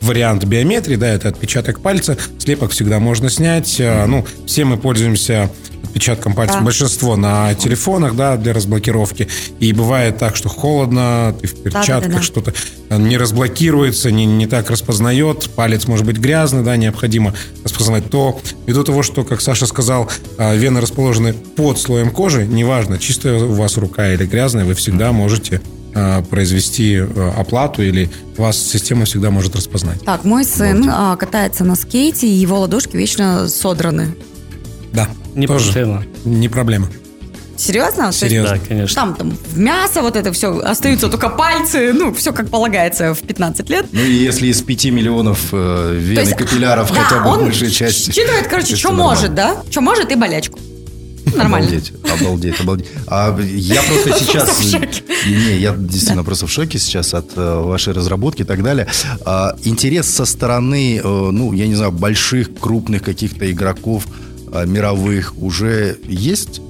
вариант 0.00 0.44
биометрии, 0.44 0.96
да, 0.96 1.08
это 1.08 1.28
отпечаток 1.28 1.80
пальца. 1.80 2.16
Слепок 2.38 2.72
всегда 2.72 2.98
можно 2.98 3.30
снять. 3.30 3.76
А, 3.80 4.06
ну, 4.06 4.26
все 4.46 4.64
мы 4.64 4.76
пользуемся 4.76 5.50
отпечатком 5.90 6.34
пальца, 6.34 6.58
Да. 6.58 6.64
большинство 6.64 7.16
на 7.16 7.54
телефонах, 7.54 8.14
да, 8.16 8.36
для 8.36 8.52
разблокировки. 8.52 9.28
И 9.58 9.72
бывает 9.72 10.18
так, 10.18 10.36
что 10.36 10.48
холодно, 10.48 11.34
ты 11.40 11.48
в 11.48 11.62
перчатках 11.62 12.02
Да-да-да. 12.04 12.22
что-то 12.22 12.54
а, 12.88 12.96
не 12.96 13.16
разблокируется, 13.18 14.10
не, 14.10 14.24
не 14.24 14.46
так 14.46 14.70
распознает, 14.70 15.50
палец 15.56 15.86
может 15.86 16.06
быть 16.06 16.16
грязный, 16.18 16.62
да, 16.62 16.76
необходимо 16.76 17.34
распознавать, 17.64 18.08
то 18.10 18.40
ввиду 18.66 18.84
того, 18.84 19.02
что, 19.02 19.24
как 19.24 19.40
Саша 19.40 19.66
сказал, 19.66 20.08
а, 20.38 20.54
вены 20.54 20.80
расположены 20.80 21.32
под 21.34 21.78
слоем 21.78 22.10
кожи, 22.10 22.46
неважно, 22.46 22.98
чистая 22.98 23.42
у 23.42 23.52
вас 23.52 23.76
рука 23.76 24.12
или 24.12 24.24
грязная, 24.26 24.64
вы 24.64 24.74
всегда 24.74 25.12
можете 25.12 25.60
а, 25.94 26.22
произвести 26.22 26.98
оплату 27.36 27.82
или 27.82 28.08
вас 28.36 28.56
система 28.58 29.04
всегда 29.06 29.30
может 29.30 29.56
распознать. 29.56 30.00
Так, 30.04 30.24
мой 30.24 30.44
сын 30.44 30.88
а, 30.88 31.16
катается 31.16 31.64
на 31.64 31.74
скейте, 31.74 32.28
и 32.28 32.32
его 32.32 32.60
ладошки 32.60 32.96
вечно 32.96 33.48
содраны. 33.48 34.14
Да, 34.92 35.08
Не 35.34 35.46
тоже 35.46 35.72
проблема. 35.72 36.04
не 36.24 36.48
проблема. 36.48 36.88
Серьезно? 37.56 38.06
Есть 38.06 38.20
Серьезно. 38.20 38.56
Да, 38.56 38.60
конечно. 38.66 38.94
Там, 38.94 39.14
там 39.14 39.30
в 39.52 39.58
мясо 39.58 40.00
вот 40.00 40.16
это 40.16 40.32
все, 40.32 40.58
остаются 40.60 41.08
только 41.08 41.28
пальцы, 41.28 41.92
ну, 41.92 42.14
все 42.14 42.32
как 42.32 42.48
полагается 42.48 43.12
в 43.12 43.20
15 43.20 43.68
лет. 43.68 43.86
Ну 43.92 44.00
и 44.00 44.12
если 44.12 44.46
из 44.46 44.62
5 44.62 44.86
миллионов 44.86 45.48
э, 45.52 45.94
вен 45.94 46.16
То 46.16 46.22
и 46.22 46.24
есть, 46.24 46.36
капилляров 46.36 46.90
да, 46.90 47.02
хотя 47.02 47.22
бы 47.22 47.28
он 47.28 47.44
большая 47.44 47.68
часть. 47.70 48.14
считывает, 48.14 48.48
короче, 48.48 48.76
что 48.76 48.92
может, 48.92 49.34
да? 49.34 49.62
Что 49.70 49.82
может 49.82 50.10
и 50.10 50.14
болячку. 50.14 50.58
Нормально. 51.36 51.68
Обалдеть, 51.68 51.92
обалдеть, 52.10 52.60
обалдеть. 52.60 52.86
А 53.06 53.38
я 53.38 53.82
просто 53.82 54.24
сейчас... 54.24 54.62
Не, 55.26 55.58
я 55.58 55.74
действительно 55.76 56.24
просто 56.24 56.46
в 56.46 56.50
шоке 56.50 56.78
сейчас 56.78 57.12
от 57.12 57.36
э, 57.36 57.60
вашей 57.60 57.92
разработки 57.92 58.40
и 58.40 58.44
так 58.44 58.62
далее. 58.62 58.88
А, 59.24 59.54
интерес 59.64 60.08
со 60.08 60.24
стороны, 60.24 60.96
э, 60.96 61.02
ну, 61.02 61.52
я 61.52 61.66
не 61.66 61.74
знаю, 61.74 61.92
больших, 61.92 62.54
крупных 62.58 63.02
каких-то 63.02 63.50
игроков 63.50 64.06
мировых 64.66 65.34
уже 65.40 65.98
есть? 66.06 66.60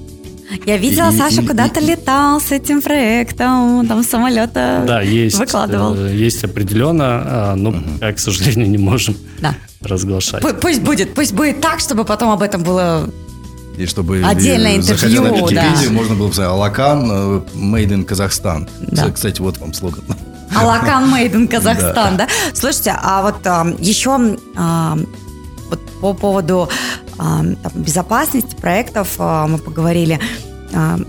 Я 0.65 0.77
видела, 0.77 1.11
И- 1.11 1.17
Саша 1.17 1.41
и- 1.41 1.47
куда-то 1.47 1.79
и- 1.79 1.85
летал 1.85 2.41
с 2.41 2.51
этим 2.51 2.81
проектом, 2.81 3.87
там 3.87 4.03
самолета 4.03 4.83
Да, 4.85 5.01
есть. 5.01 5.37
выкладывал. 5.37 5.95
э, 5.95 6.13
Есть 6.13 6.43
определенно, 6.43 7.05
а, 7.23 7.55
но, 7.55 7.71
пока, 7.71 8.11
к 8.13 8.19
сожалению, 8.19 8.69
не 8.69 8.77
можем 8.77 9.15
Да. 9.39 9.55
разглашать. 9.81 10.43
Пу- 10.43 10.53
Пусть 10.59 10.81
будет, 10.81 11.13
пусть 11.13 11.33
будет 11.33 11.61
так, 11.61 11.79
чтобы 11.79 12.03
потом 12.03 12.29
об 12.31 12.41
этом 12.41 12.63
было... 12.63 13.09
И 13.77 13.85
чтобы 13.85 14.21
Отдельное 14.25 14.75
интервью, 14.75 15.23
на 15.23 15.27
Википедию, 15.29 15.87
да. 15.87 15.91
можно 15.93 16.15
было 16.15 16.27
бы 16.27 16.33
сказать 16.33 16.51
Алакан, 16.51 17.09
э, 17.09 17.41
Made 17.55 17.87
in 17.89 18.03
Казахстан. 18.03 18.67
Да. 18.81 19.09
Кстати, 19.09 19.39
вот 19.41 19.57
вам 19.59 19.73
слоган. 19.73 20.03
Алакан 20.53 21.05
Made 21.13 21.31
in 21.31 21.47
Казахстан, 21.55 22.17
да. 22.17 22.27
Слушайте, 22.53 22.93
а 23.01 23.21
вот 23.21 23.47
ам, 23.47 23.77
еще 23.79 24.35
ам, 24.57 25.05
вот 25.69 25.79
по 26.01 26.13
поводу 26.13 26.69
безопасности 27.75 28.55
проектов 28.55 29.15
а, 29.19 29.47
мы 29.47 29.57
поговорили. 29.57 30.19
Ам, 30.73 31.05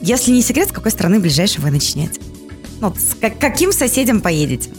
Если 0.00 0.30
не 0.30 0.42
секрет, 0.42 0.68
с 0.68 0.72
какой 0.72 0.90
страны 0.90 1.18
ближайшей 1.20 1.60
вы 1.62 1.70
начнете? 1.70 2.20
Ну, 2.80 2.94
с 2.94 3.14
ка- 3.14 3.30
каким 3.30 3.72
соседям 3.72 4.20
поедете 4.20 4.70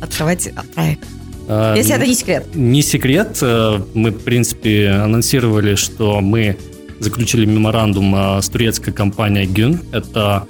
открывать 0.00 0.48
а, 0.48 0.62
проект? 0.74 1.04
А, 1.48 1.74
Если 1.74 1.94
это 1.94 2.06
не 2.06 2.14
секрет. 2.14 2.46
Не 2.54 2.82
секрет. 2.82 3.38
э, 3.40 3.80
Мы, 3.94 4.10
в 4.10 4.18
принципе, 4.24 4.88
анонсировали, 4.90 5.74
что 5.76 6.20
мы 6.20 6.56
заключили 7.00 7.44
меморандум 7.46 8.14
с 8.42 8.48
турецкой 8.48 8.92
компанией 8.92 9.46
Гюн. 9.46 9.80
Это 9.92 10.46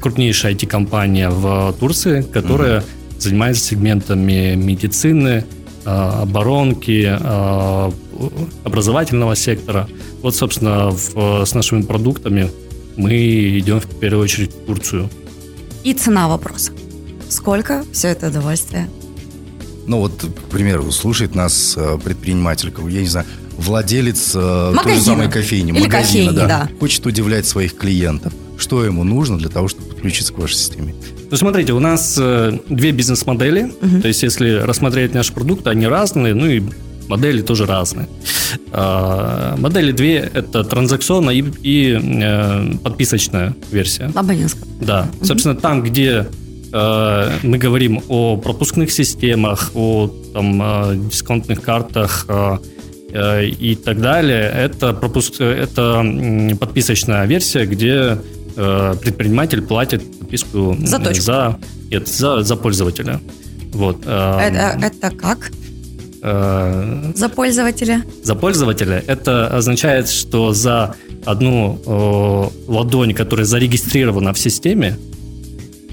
крупнейшая 0.00 0.54
IT-компания 0.54 1.30
в 1.30 1.72
Турции, 1.78 2.22
которая 2.22 2.82
занимается 3.20 3.64
сегментами 3.64 4.56
медицины, 4.56 5.44
оборонки, 5.84 7.08
образовательного 8.64 9.36
сектора. 9.36 9.88
Вот, 10.22 10.34
собственно, 10.34 10.90
в- 10.90 11.44
с 11.44 11.54
нашими 11.54 11.82
продуктами 11.82 12.50
мы 12.96 13.58
идем 13.58 13.80
в 13.80 13.86
первую 13.86 14.24
очередь 14.24 14.52
в 14.54 14.66
Турцию. 14.66 15.10
И 15.82 15.92
цена 15.92 16.28
вопроса. 16.28 16.72
Сколько 17.28 17.84
все 17.92 18.08
это 18.08 18.28
удовольствие? 18.28 18.88
Ну 19.86 19.98
вот, 19.98 20.12
к 20.24 20.50
примеру, 20.50 20.90
слушает 20.92 21.34
нас 21.34 21.74
э, 21.76 21.98
предприниматель, 22.02 22.72
я 22.88 23.00
не 23.00 23.06
знаю, 23.06 23.26
владелец 23.58 24.30
э, 24.34 24.38
той 24.38 24.70
же 24.70 24.76
Магазина. 24.76 25.04
самой 25.04 25.30
кофейни, 25.30 25.70
Или 25.72 25.82
магазина, 25.82 26.30
кофейни, 26.30 26.48
да. 26.48 26.68
хочет 26.80 27.04
удивлять 27.06 27.46
своих 27.46 27.76
клиентов. 27.76 28.32
Что 28.56 28.84
ему 28.84 29.04
нужно 29.04 29.36
для 29.36 29.48
того, 29.48 29.68
чтобы 29.68 29.88
подключиться 29.88 30.32
к 30.32 30.38
вашей 30.38 30.54
системе? 30.54 30.94
Ну, 31.30 31.36
смотрите, 31.36 31.72
у 31.72 31.80
нас 31.80 32.16
э, 32.18 32.58
две 32.68 32.92
бизнес-модели. 32.92 33.72
То 34.00 34.08
есть, 34.08 34.22
если 34.22 34.52
рассмотреть 34.52 35.12
наш 35.12 35.32
продукт, 35.32 35.66
они 35.66 35.86
разные, 35.86 36.34
ну 36.34 36.46
и 36.46 36.62
модели 37.08 37.42
тоже 37.42 37.66
разные. 37.66 38.08
А, 38.72 39.56
модели 39.56 39.92
две– 39.92 40.16
это 40.34 40.64
транзакционная 40.64 41.34
и, 41.34 41.44
и, 41.62 41.98
э, 42.02 42.76
подписочная 42.82 43.54
версия. 43.70 44.10
Абонентская. 44.14 44.64
Да, 44.80 45.08
собственно, 45.22 45.54
там, 45.54 45.82
где 45.82 46.26
э, 46.72 47.30
мы 47.42 47.58
говорим 47.58 48.02
о 48.08 48.36
пропускных 48.36 48.90
системах, 48.90 49.70
о 49.74 50.10
там, 50.32 50.60
э, 50.62 50.96
дисконтных 51.10 51.60
картах 51.62 52.26
и 53.16 53.78
так 53.84 54.00
далее, 54.00 54.50
это, 54.52 54.92
пропуск, 54.92 55.40
это 55.40 56.04
подписочная 56.58 57.26
версия, 57.26 57.64
где 57.64 58.18
предприниматель 58.56 59.62
платит 59.62 60.02
подписку 60.18 60.76
За 60.80 60.98
точку. 60.98 61.22
за, 61.22 61.58
нет, 61.90 62.08
за, 62.08 62.42
за 62.42 62.56
пользователя. 62.56 63.20
Вот. 63.72 63.98
э, 64.04 64.38
Это, 64.40 64.86
это 64.86 65.10
как? 65.16 65.50
Э, 66.24 67.12
За 67.14 67.28
пользователя? 67.28 68.02
за 68.22 68.34
пользователя 68.34 69.02
это 69.06 69.46
означает, 69.56 70.08
что 70.08 70.52
за 70.52 70.94
одну 71.24 71.78
э, 71.86 72.70
ладонь, 72.70 73.14
которая 73.14 73.46
зарегистрирована 73.46 74.32
в 74.32 74.38
системе, 74.38 74.96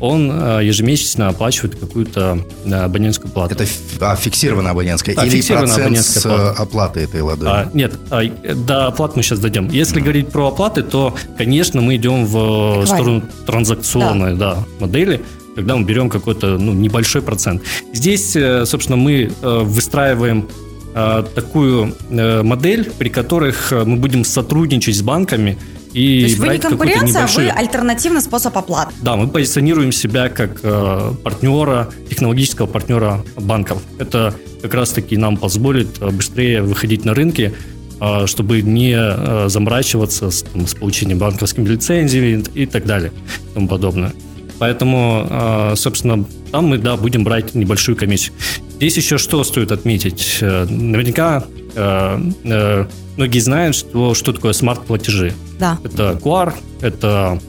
он 0.02 0.32
э, 0.32 0.62
ежемесячно 0.66 1.28
оплачивает 1.28 1.80
какую-то 1.80 2.40
э, 2.66 2.74
абонентскую 2.74 3.32
плату. 3.32 3.54
Это 3.54 3.66
а, 4.00 4.16
фиксированная 4.16 4.72
абонентская 4.72 5.16
Да, 5.16 5.24
или 5.26 5.36
фиксированная 5.36 5.68
процент 5.68 5.86
абонентская 5.88 6.22
с 6.22 6.26
э, 6.26 6.30
плата. 6.30 6.62
оплаты 6.64 7.00
этой 7.02 7.22
ладони? 7.22 7.50
А, 7.50 7.70
нет, 7.74 7.94
а, 8.10 8.24
э, 8.24 8.56
до 8.56 8.88
оплат 8.88 9.16
мы 9.16 9.22
сейчас 9.22 9.40
дойдем. 9.40 9.70
Если 9.70 10.00
говорить 10.00 10.30
про 10.30 10.48
оплаты, 10.48 10.82
то, 10.82 11.16
конечно, 11.38 11.82
мы 11.82 11.98
идем 11.98 12.26
в 12.26 12.36
э, 12.36 12.84
Эквайринг. 12.84 12.88
сторону 12.88 13.24
транзакционной 13.46 14.36
да. 14.36 14.58
модели, 14.80 15.22
когда 15.56 15.76
мы 15.76 15.84
берем 15.84 16.10
какой-то 16.10 16.58
ну, 16.58 16.74
небольшой 16.74 17.22
процент. 17.22 17.62
Здесь, 17.94 18.36
э, 18.36 18.66
собственно, 18.66 18.98
мы 18.98 19.32
э, 19.42 19.60
выстраиваем 19.64 20.48
э, 20.94 21.24
такую 21.36 21.96
модель, 22.10 22.92
при 22.98 23.10
которых 23.10 23.72
мы 23.72 23.96
будем 23.98 24.24
сотрудничать 24.24 24.96
с 24.96 25.02
банками 25.02 25.58
и 25.94 26.22
То 26.22 26.26
есть 26.28 26.40
вы 26.40 26.48
не 26.48 26.60
конкуренция, 26.60 27.02
а 27.02 27.24
небольшую... 27.24 27.48
вы 27.48 27.54
альтернативный 27.54 28.22
способ 28.22 28.58
оплаты. 28.58 28.94
Да, 29.02 29.16
мы 29.18 29.28
позиционируем 29.28 29.92
себя 29.92 30.30
как 30.30 30.60
э, 30.64 31.14
партнера, 31.24 31.90
технологического 32.10 32.66
партнера 32.66 33.24
банков. 33.36 33.82
Это 33.98 34.34
как 34.62 34.74
раз-таки 34.74 35.18
нам 35.18 35.36
позволит 35.36 36.00
быстрее 36.00 36.62
выходить 36.62 37.04
на 37.04 37.14
рынки, 37.14 37.54
э, 38.00 38.26
чтобы 38.26 38.62
не 38.62 38.96
э, 38.96 39.50
заморачиваться 39.50 40.32
с, 40.32 40.44
там, 40.44 40.66
с 40.66 40.76
получением 40.76 41.18
банковских 41.18 41.68
лицензий 41.68 42.42
и 42.54 42.66
так 42.66 42.86
далее 42.86 43.12
и 43.52 43.54
тому 43.54 43.68
подобное. 43.68 44.14
Поэтому, 44.62 45.26
э, 45.28 45.74
собственно, 45.76 46.24
там 46.52 46.68
мы, 46.68 46.78
да, 46.78 46.96
будем 46.96 47.24
брать 47.24 47.56
небольшую 47.56 47.96
комиссию. 47.96 48.36
Здесь 48.76 48.96
еще 48.96 49.18
что 49.18 49.44
стоит 49.44 49.72
отметить? 49.72 50.38
Э, 50.40 50.66
Наверняка 50.70 51.46
э, 51.74 52.20
э, 52.44 52.86
многие 53.18 53.40
знают, 53.40 53.76
что, 53.76 54.14
что 54.14 54.34
такое 54.34 54.54
смарт-платежи. 54.54 55.34
Да. 55.60 55.80
Это 55.84 56.12
QR, 56.24 56.54
это 56.80 57.40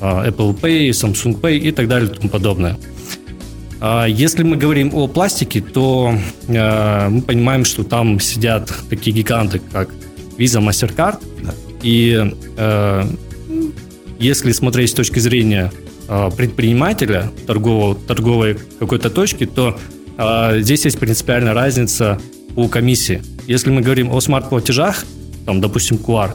а, 0.00 0.26
Apple 0.26 0.58
Pay, 0.58 0.88
Samsung 0.92 1.38
Pay 1.38 1.58
и 1.58 1.72
так 1.72 1.88
далее 1.88 2.10
и 2.10 2.14
тому 2.14 2.30
подобное. 2.30 2.78
А, 3.78 4.06
Если 4.06 4.42
мы 4.42 4.56
говорим 4.56 4.94
о 4.94 5.08
пластике, 5.08 5.60
то 5.60 6.14
а, 6.48 7.10
мы 7.10 7.20
понимаем, 7.20 7.66
что 7.66 7.84
там 7.84 8.18
сидят 8.18 8.72
такие 8.88 9.14
гиганты, 9.14 9.60
как 9.72 9.90
Visa, 10.38 10.66
MasterCard. 10.66 11.18
И 11.82 12.32
э, 12.56 13.04
если 14.18 14.52
смотреть 14.52 14.90
с 14.90 14.94
точки 14.94 15.18
зрения 15.18 15.70
а, 15.74 15.81
предпринимателя, 16.36 17.30
торгового, 17.46 17.94
торговой 17.94 18.58
какой-то 18.78 19.10
точки, 19.10 19.46
то 19.46 19.78
а, 20.16 20.58
здесь 20.58 20.84
есть 20.84 20.98
принципиальная 20.98 21.54
разница 21.54 22.18
у 22.56 22.68
комиссии. 22.68 23.22
Если 23.46 23.70
мы 23.70 23.80
говорим 23.80 24.12
о 24.12 24.20
смарт-платежах, 24.20 25.04
там, 25.46 25.60
допустим, 25.60 25.96
QR, 25.96 26.32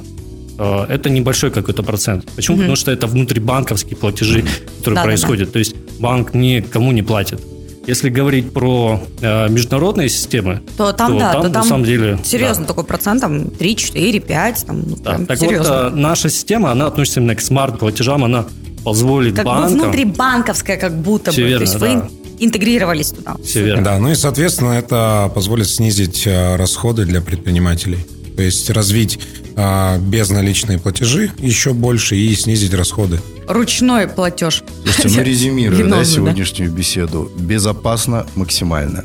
э, 0.58 0.86
это 0.90 1.10
небольшой 1.10 1.52
какой-то 1.52 1.84
процент. 1.84 2.30
Почему? 2.36 2.56
Угу. 2.56 2.62
Потому 2.64 2.76
что 2.76 2.92
это 2.92 3.08
внутрибанковские 3.08 3.98
платежи, 3.98 4.44
которые 4.80 4.96
да, 4.96 5.04
происходят. 5.04 5.40
Да, 5.40 5.46
да. 5.46 5.52
То 5.54 5.60
есть 5.60 5.76
банк 6.00 6.34
никому 6.34 6.92
не 6.92 7.04
платит. 7.04 7.42
Если 7.86 8.10
говорить 8.10 8.52
про 8.52 9.02
э, 9.22 9.48
международные 9.48 10.10
системы, 10.10 10.62
то 10.76 10.92
там, 10.92 11.14
то, 11.14 11.20
да, 11.20 11.32
там, 11.32 11.42
то 11.44 11.50
там 11.50 11.64
на 11.64 11.70
самом 11.70 11.86
деле... 11.86 12.20
Серьезно, 12.24 12.64
да. 12.64 12.68
такой 12.68 12.84
процент, 12.84 13.22
там 13.22 13.50
3, 13.50 13.76
4, 13.78 14.20
5, 14.20 14.66
там, 14.66 14.84
ну, 14.86 14.98
да. 14.98 15.20
Так 15.26 15.40
серьезно. 15.40 15.84
вот, 15.84 15.94
э, 15.94 15.96
наша 15.96 16.30
система, 16.30 16.72
она 16.72 16.88
относится 16.88 17.22
именно 17.22 17.36
к 17.36 17.42
смарт-платежам, 17.42 18.26
она 18.26 18.46
позволит 18.88 19.36
как 19.36 19.46
банкам... 19.46 19.70
Как 19.70 19.78
бы 19.78 19.84
внутрибанковская, 19.84 20.78
как 20.78 21.02
будто 21.02 21.32
Все 21.32 21.42
бы. 21.42 21.48
Верно, 21.50 21.66
то 21.66 21.72
есть 21.72 21.80
да. 21.80 22.10
вы 22.10 22.10
интегрировались 22.40 23.10
туда. 23.10 23.36
Все 23.44 23.64
верно. 23.64 23.84
Да, 23.84 24.00
ну 24.00 24.12
и, 24.12 24.16
соответственно, 24.16 24.74
это 24.74 25.32
позволит 25.34 25.68
снизить 25.70 26.26
э, 26.26 26.56
расходы 26.56 27.06
для 27.06 27.22
предпринимателей. 27.22 28.00
То 28.36 28.44
есть 28.44 28.70
развить 28.70 29.20
а, 29.56 29.98
безналичные 29.98 30.78
платежи 30.78 31.32
еще 31.40 31.74
больше 31.74 32.16
и 32.16 32.36
снизить 32.36 32.76
расходы. 32.76 33.20
Ручной 33.48 34.08
платеж. 34.08 34.64
Слушайте, 34.84 35.18
ну 35.18 35.24
резюмируя 35.26 35.90
да, 35.90 36.06
сегодняшнюю 36.06 36.70
да? 36.70 36.78
беседу. 36.78 37.32
Безопасно 37.40 38.28
максимально. 38.36 39.04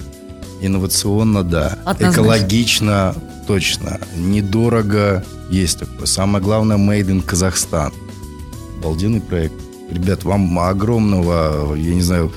Инновационно, 0.60 1.42
да. 1.42 1.78
Однозначно. 1.86 2.20
Экологично, 2.20 3.14
точно. 3.46 4.00
Недорого, 4.14 5.24
есть 5.50 5.78
такое. 5.78 6.06
Самое 6.06 6.44
главное, 6.44 6.76
made 6.76 7.06
in 7.06 7.22
Казахстан. 7.22 7.92
Обалденный 8.78 9.22
проект. 9.22 9.61
Ребят, 9.92 10.24
вам 10.24 10.58
огромного, 10.58 11.74
я 11.74 11.94
не 11.94 12.02
знаю, 12.02 12.32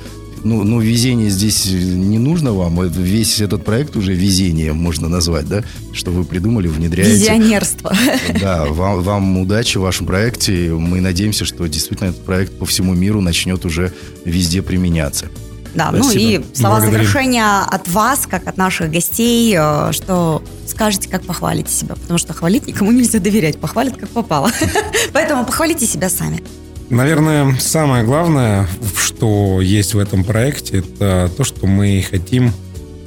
ну, 0.46 0.63
ну, 0.63 0.80
везение 0.80 1.32
здесь 1.32 1.65
не 1.65 2.20
нужно 2.20 2.54
вам. 2.54 2.80
Весь 2.88 3.41
этот 3.41 3.65
проект 3.65 3.96
уже 3.96 4.13
везение 4.13 4.74
можно 4.74 5.10
назвать, 5.10 5.48
да? 5.48 5.63
Что 5.91 6.12
вы 6.12 6.24
придумали, 6.24 6.68
внедряете. 6.68 7.13
Визионерство. 7.13 7.96
Да, 8.39 8.65
вам, 8.65 9.02
вам 9.02 9.38
удачи 9.39 9.80
в 9.80 9.82
вашем 9.82 10.06
проекте. 10.06 10.72
Мы 10.72 11.02
надеемся, 11.02 11.46
что 11.46 11.65
действительно 11.65 12.10
этот 12.10 12.24
проект 12.24 12.60
по 12.60 12.65
всему 12.68 12.94
миру 12.94 13.22
начнет 13.22 13.65
уже 13.65 13.91
везде 14.24 14.62
применяться. 14.62 15.28
Да, 15.74 15.89
Спасибо. 15.89 16.04
ну 16.04 16.12
и 16.12 16.56
слова 16.56 16.76
Благодарим. 16.76 17.06
завершения 17.08 17.62
от 17.62 17.88
вас, 17.88 18.28
как 18.30 18.48
от 18.48 18.56
наших 18.56 18.91
гостей, 18.91 19.56
э, 19.58 19.91
что 19.94 20.44
скажете, 20.68 21.10
как 21.10 21.24
похвалите 21.24 21.72
себя, 21.72 21.96
потому 21.96 22.20
что 22.20 22.34
хвалить 22.34 22.68
никому 22.68 22.91
нельзя 22.91 23.20
доверять, 23.20 23.60
похвалят 23.60 23.98
как 23.98 24.10
попало. 24.10 24.52
Поэтому 25.13 25.44
похвалите 25.44 25.88
себя 25.88 26.10
сами. 26.10 26.44
Наверное, 26.89 27.56
самое 27.60 28.04
главное, 28.04 28.67
что 28.95 29.60
есть 29.62 29.93
в 29.93 30.00
этом 30.00 30.24
проекте, 30.24 30.80
это 30.80 31.32
то, 31.36 31.43
что 31.43 31.65
мы 31.65 32.06
хотим 32.08 32.52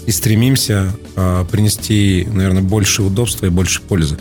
и 0.06 0.10
стремимся 0.10 0.96
э, 1.16 1.44
принести, 1.50 2.26
наверное, 2.32 2.62
больше 2.62 3.02
удобства 3.02 3.46
и 3.46 3.50
больше 3.50 3.82
пользы. 3.82 4.18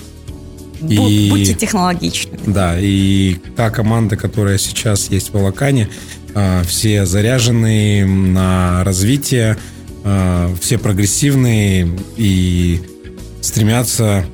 И, 0.87 1.29
Будьте 1.29 1.53
технологичными. 1.53 2.39
Да, 2.45 2.75
и 2.79 3.37
та 3.55 3.69
команда, 3.69 4.15
которая 4.15 4.57
сейчас 4.57 5.09
есть 5.09 5.33
в 5.33 5.37
Алакане, 5.37 5.89
э, 6.35 6.63
все 6.67 7.05
заряженные 7.05 8.05
на 8.05 8.83
развитие, 8.83 9.57
э, 10.03 10.55
все 10.61 10.77
прогрессивные 10.77 11.89
и 12.15 12.81
стремятся 13.41 14.25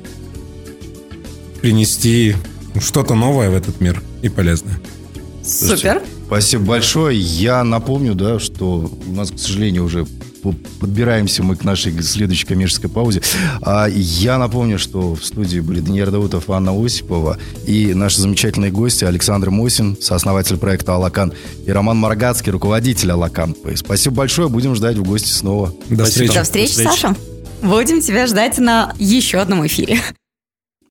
принести 1.62 2.34
что-то 2.80 3.14
новое 3.14 3.48
в 3.48 3.54
этот 3.54 3.80
мир 3.80 4.02
и 4.22 4.28
полезное. 4.28 4.78
Супер. 5.44 6.02
Спасибо 6.26 6.64
большое. 6.64 7.18
Я 7.18 7.62
напомню, 7.64 8.14
да, 8.14 8.38
что 8.38 8.90
у 9.06 9.12
нас, 9.12 9.30
к 9.30 9.38
сожалению, 9.38 9.84
уже 9.84 10.06
подбираемся 10.80 11.42
мы 11.42 11.56
к 11.56 11.64
нашей 11.64 12.02
следующей 12.02 12.46
коммерческой 12.46 12.88
паузе. 12.88 13.22
А 13.62 13.86
я 13.88 14.38
напомню, 14.38 14.78
что 14.78 15.14
в 15.14 15.24
студии 15.24 15.60
были 15.60 15.80
Даниил 15.80 16.10
Даутов, 16.10 16.50
Анна 16.50 16.72
Осипова 16.72 17.38
и 17.66 17.94
наши 17.94 18.20
замечательные 18.20 18.70
гости 18.70 19.04
Александр 19.04 19.50
Мосин, 19.50 19.96
сооснователь 20.00 20.56
проекта 20.58 20.94
«Алакан», 20.94 21.32
и 21.66 21.70
Роман 21.70 21.96
Маргацкий, 21.96 22.52
руководитель 22.52 23.12
«Алакан». 23.12 23.56
Спасибо 23.74 24.16
большое. 24.16 24.48
Будем 24.48 24.74
ждать 24.74 24.96
в 24.96 25.02
гости 25.02 25.30
снова. 25.30 25.72
До 25.88 26.04
встречи. 26.04 26.34
До 26.34 26.42
встречи, 26.42 26.76
До 26.76 26.80
встречи. 26.80 26.88
Саша. 26.88 27.16
Будем 27.62 28.00
тебя 28.02 28.26
ждать 28.26 28.58
на 28.58 28.94
еще 28.98 29.38
одном 29.38 29.66
эфире. 29.66 29.98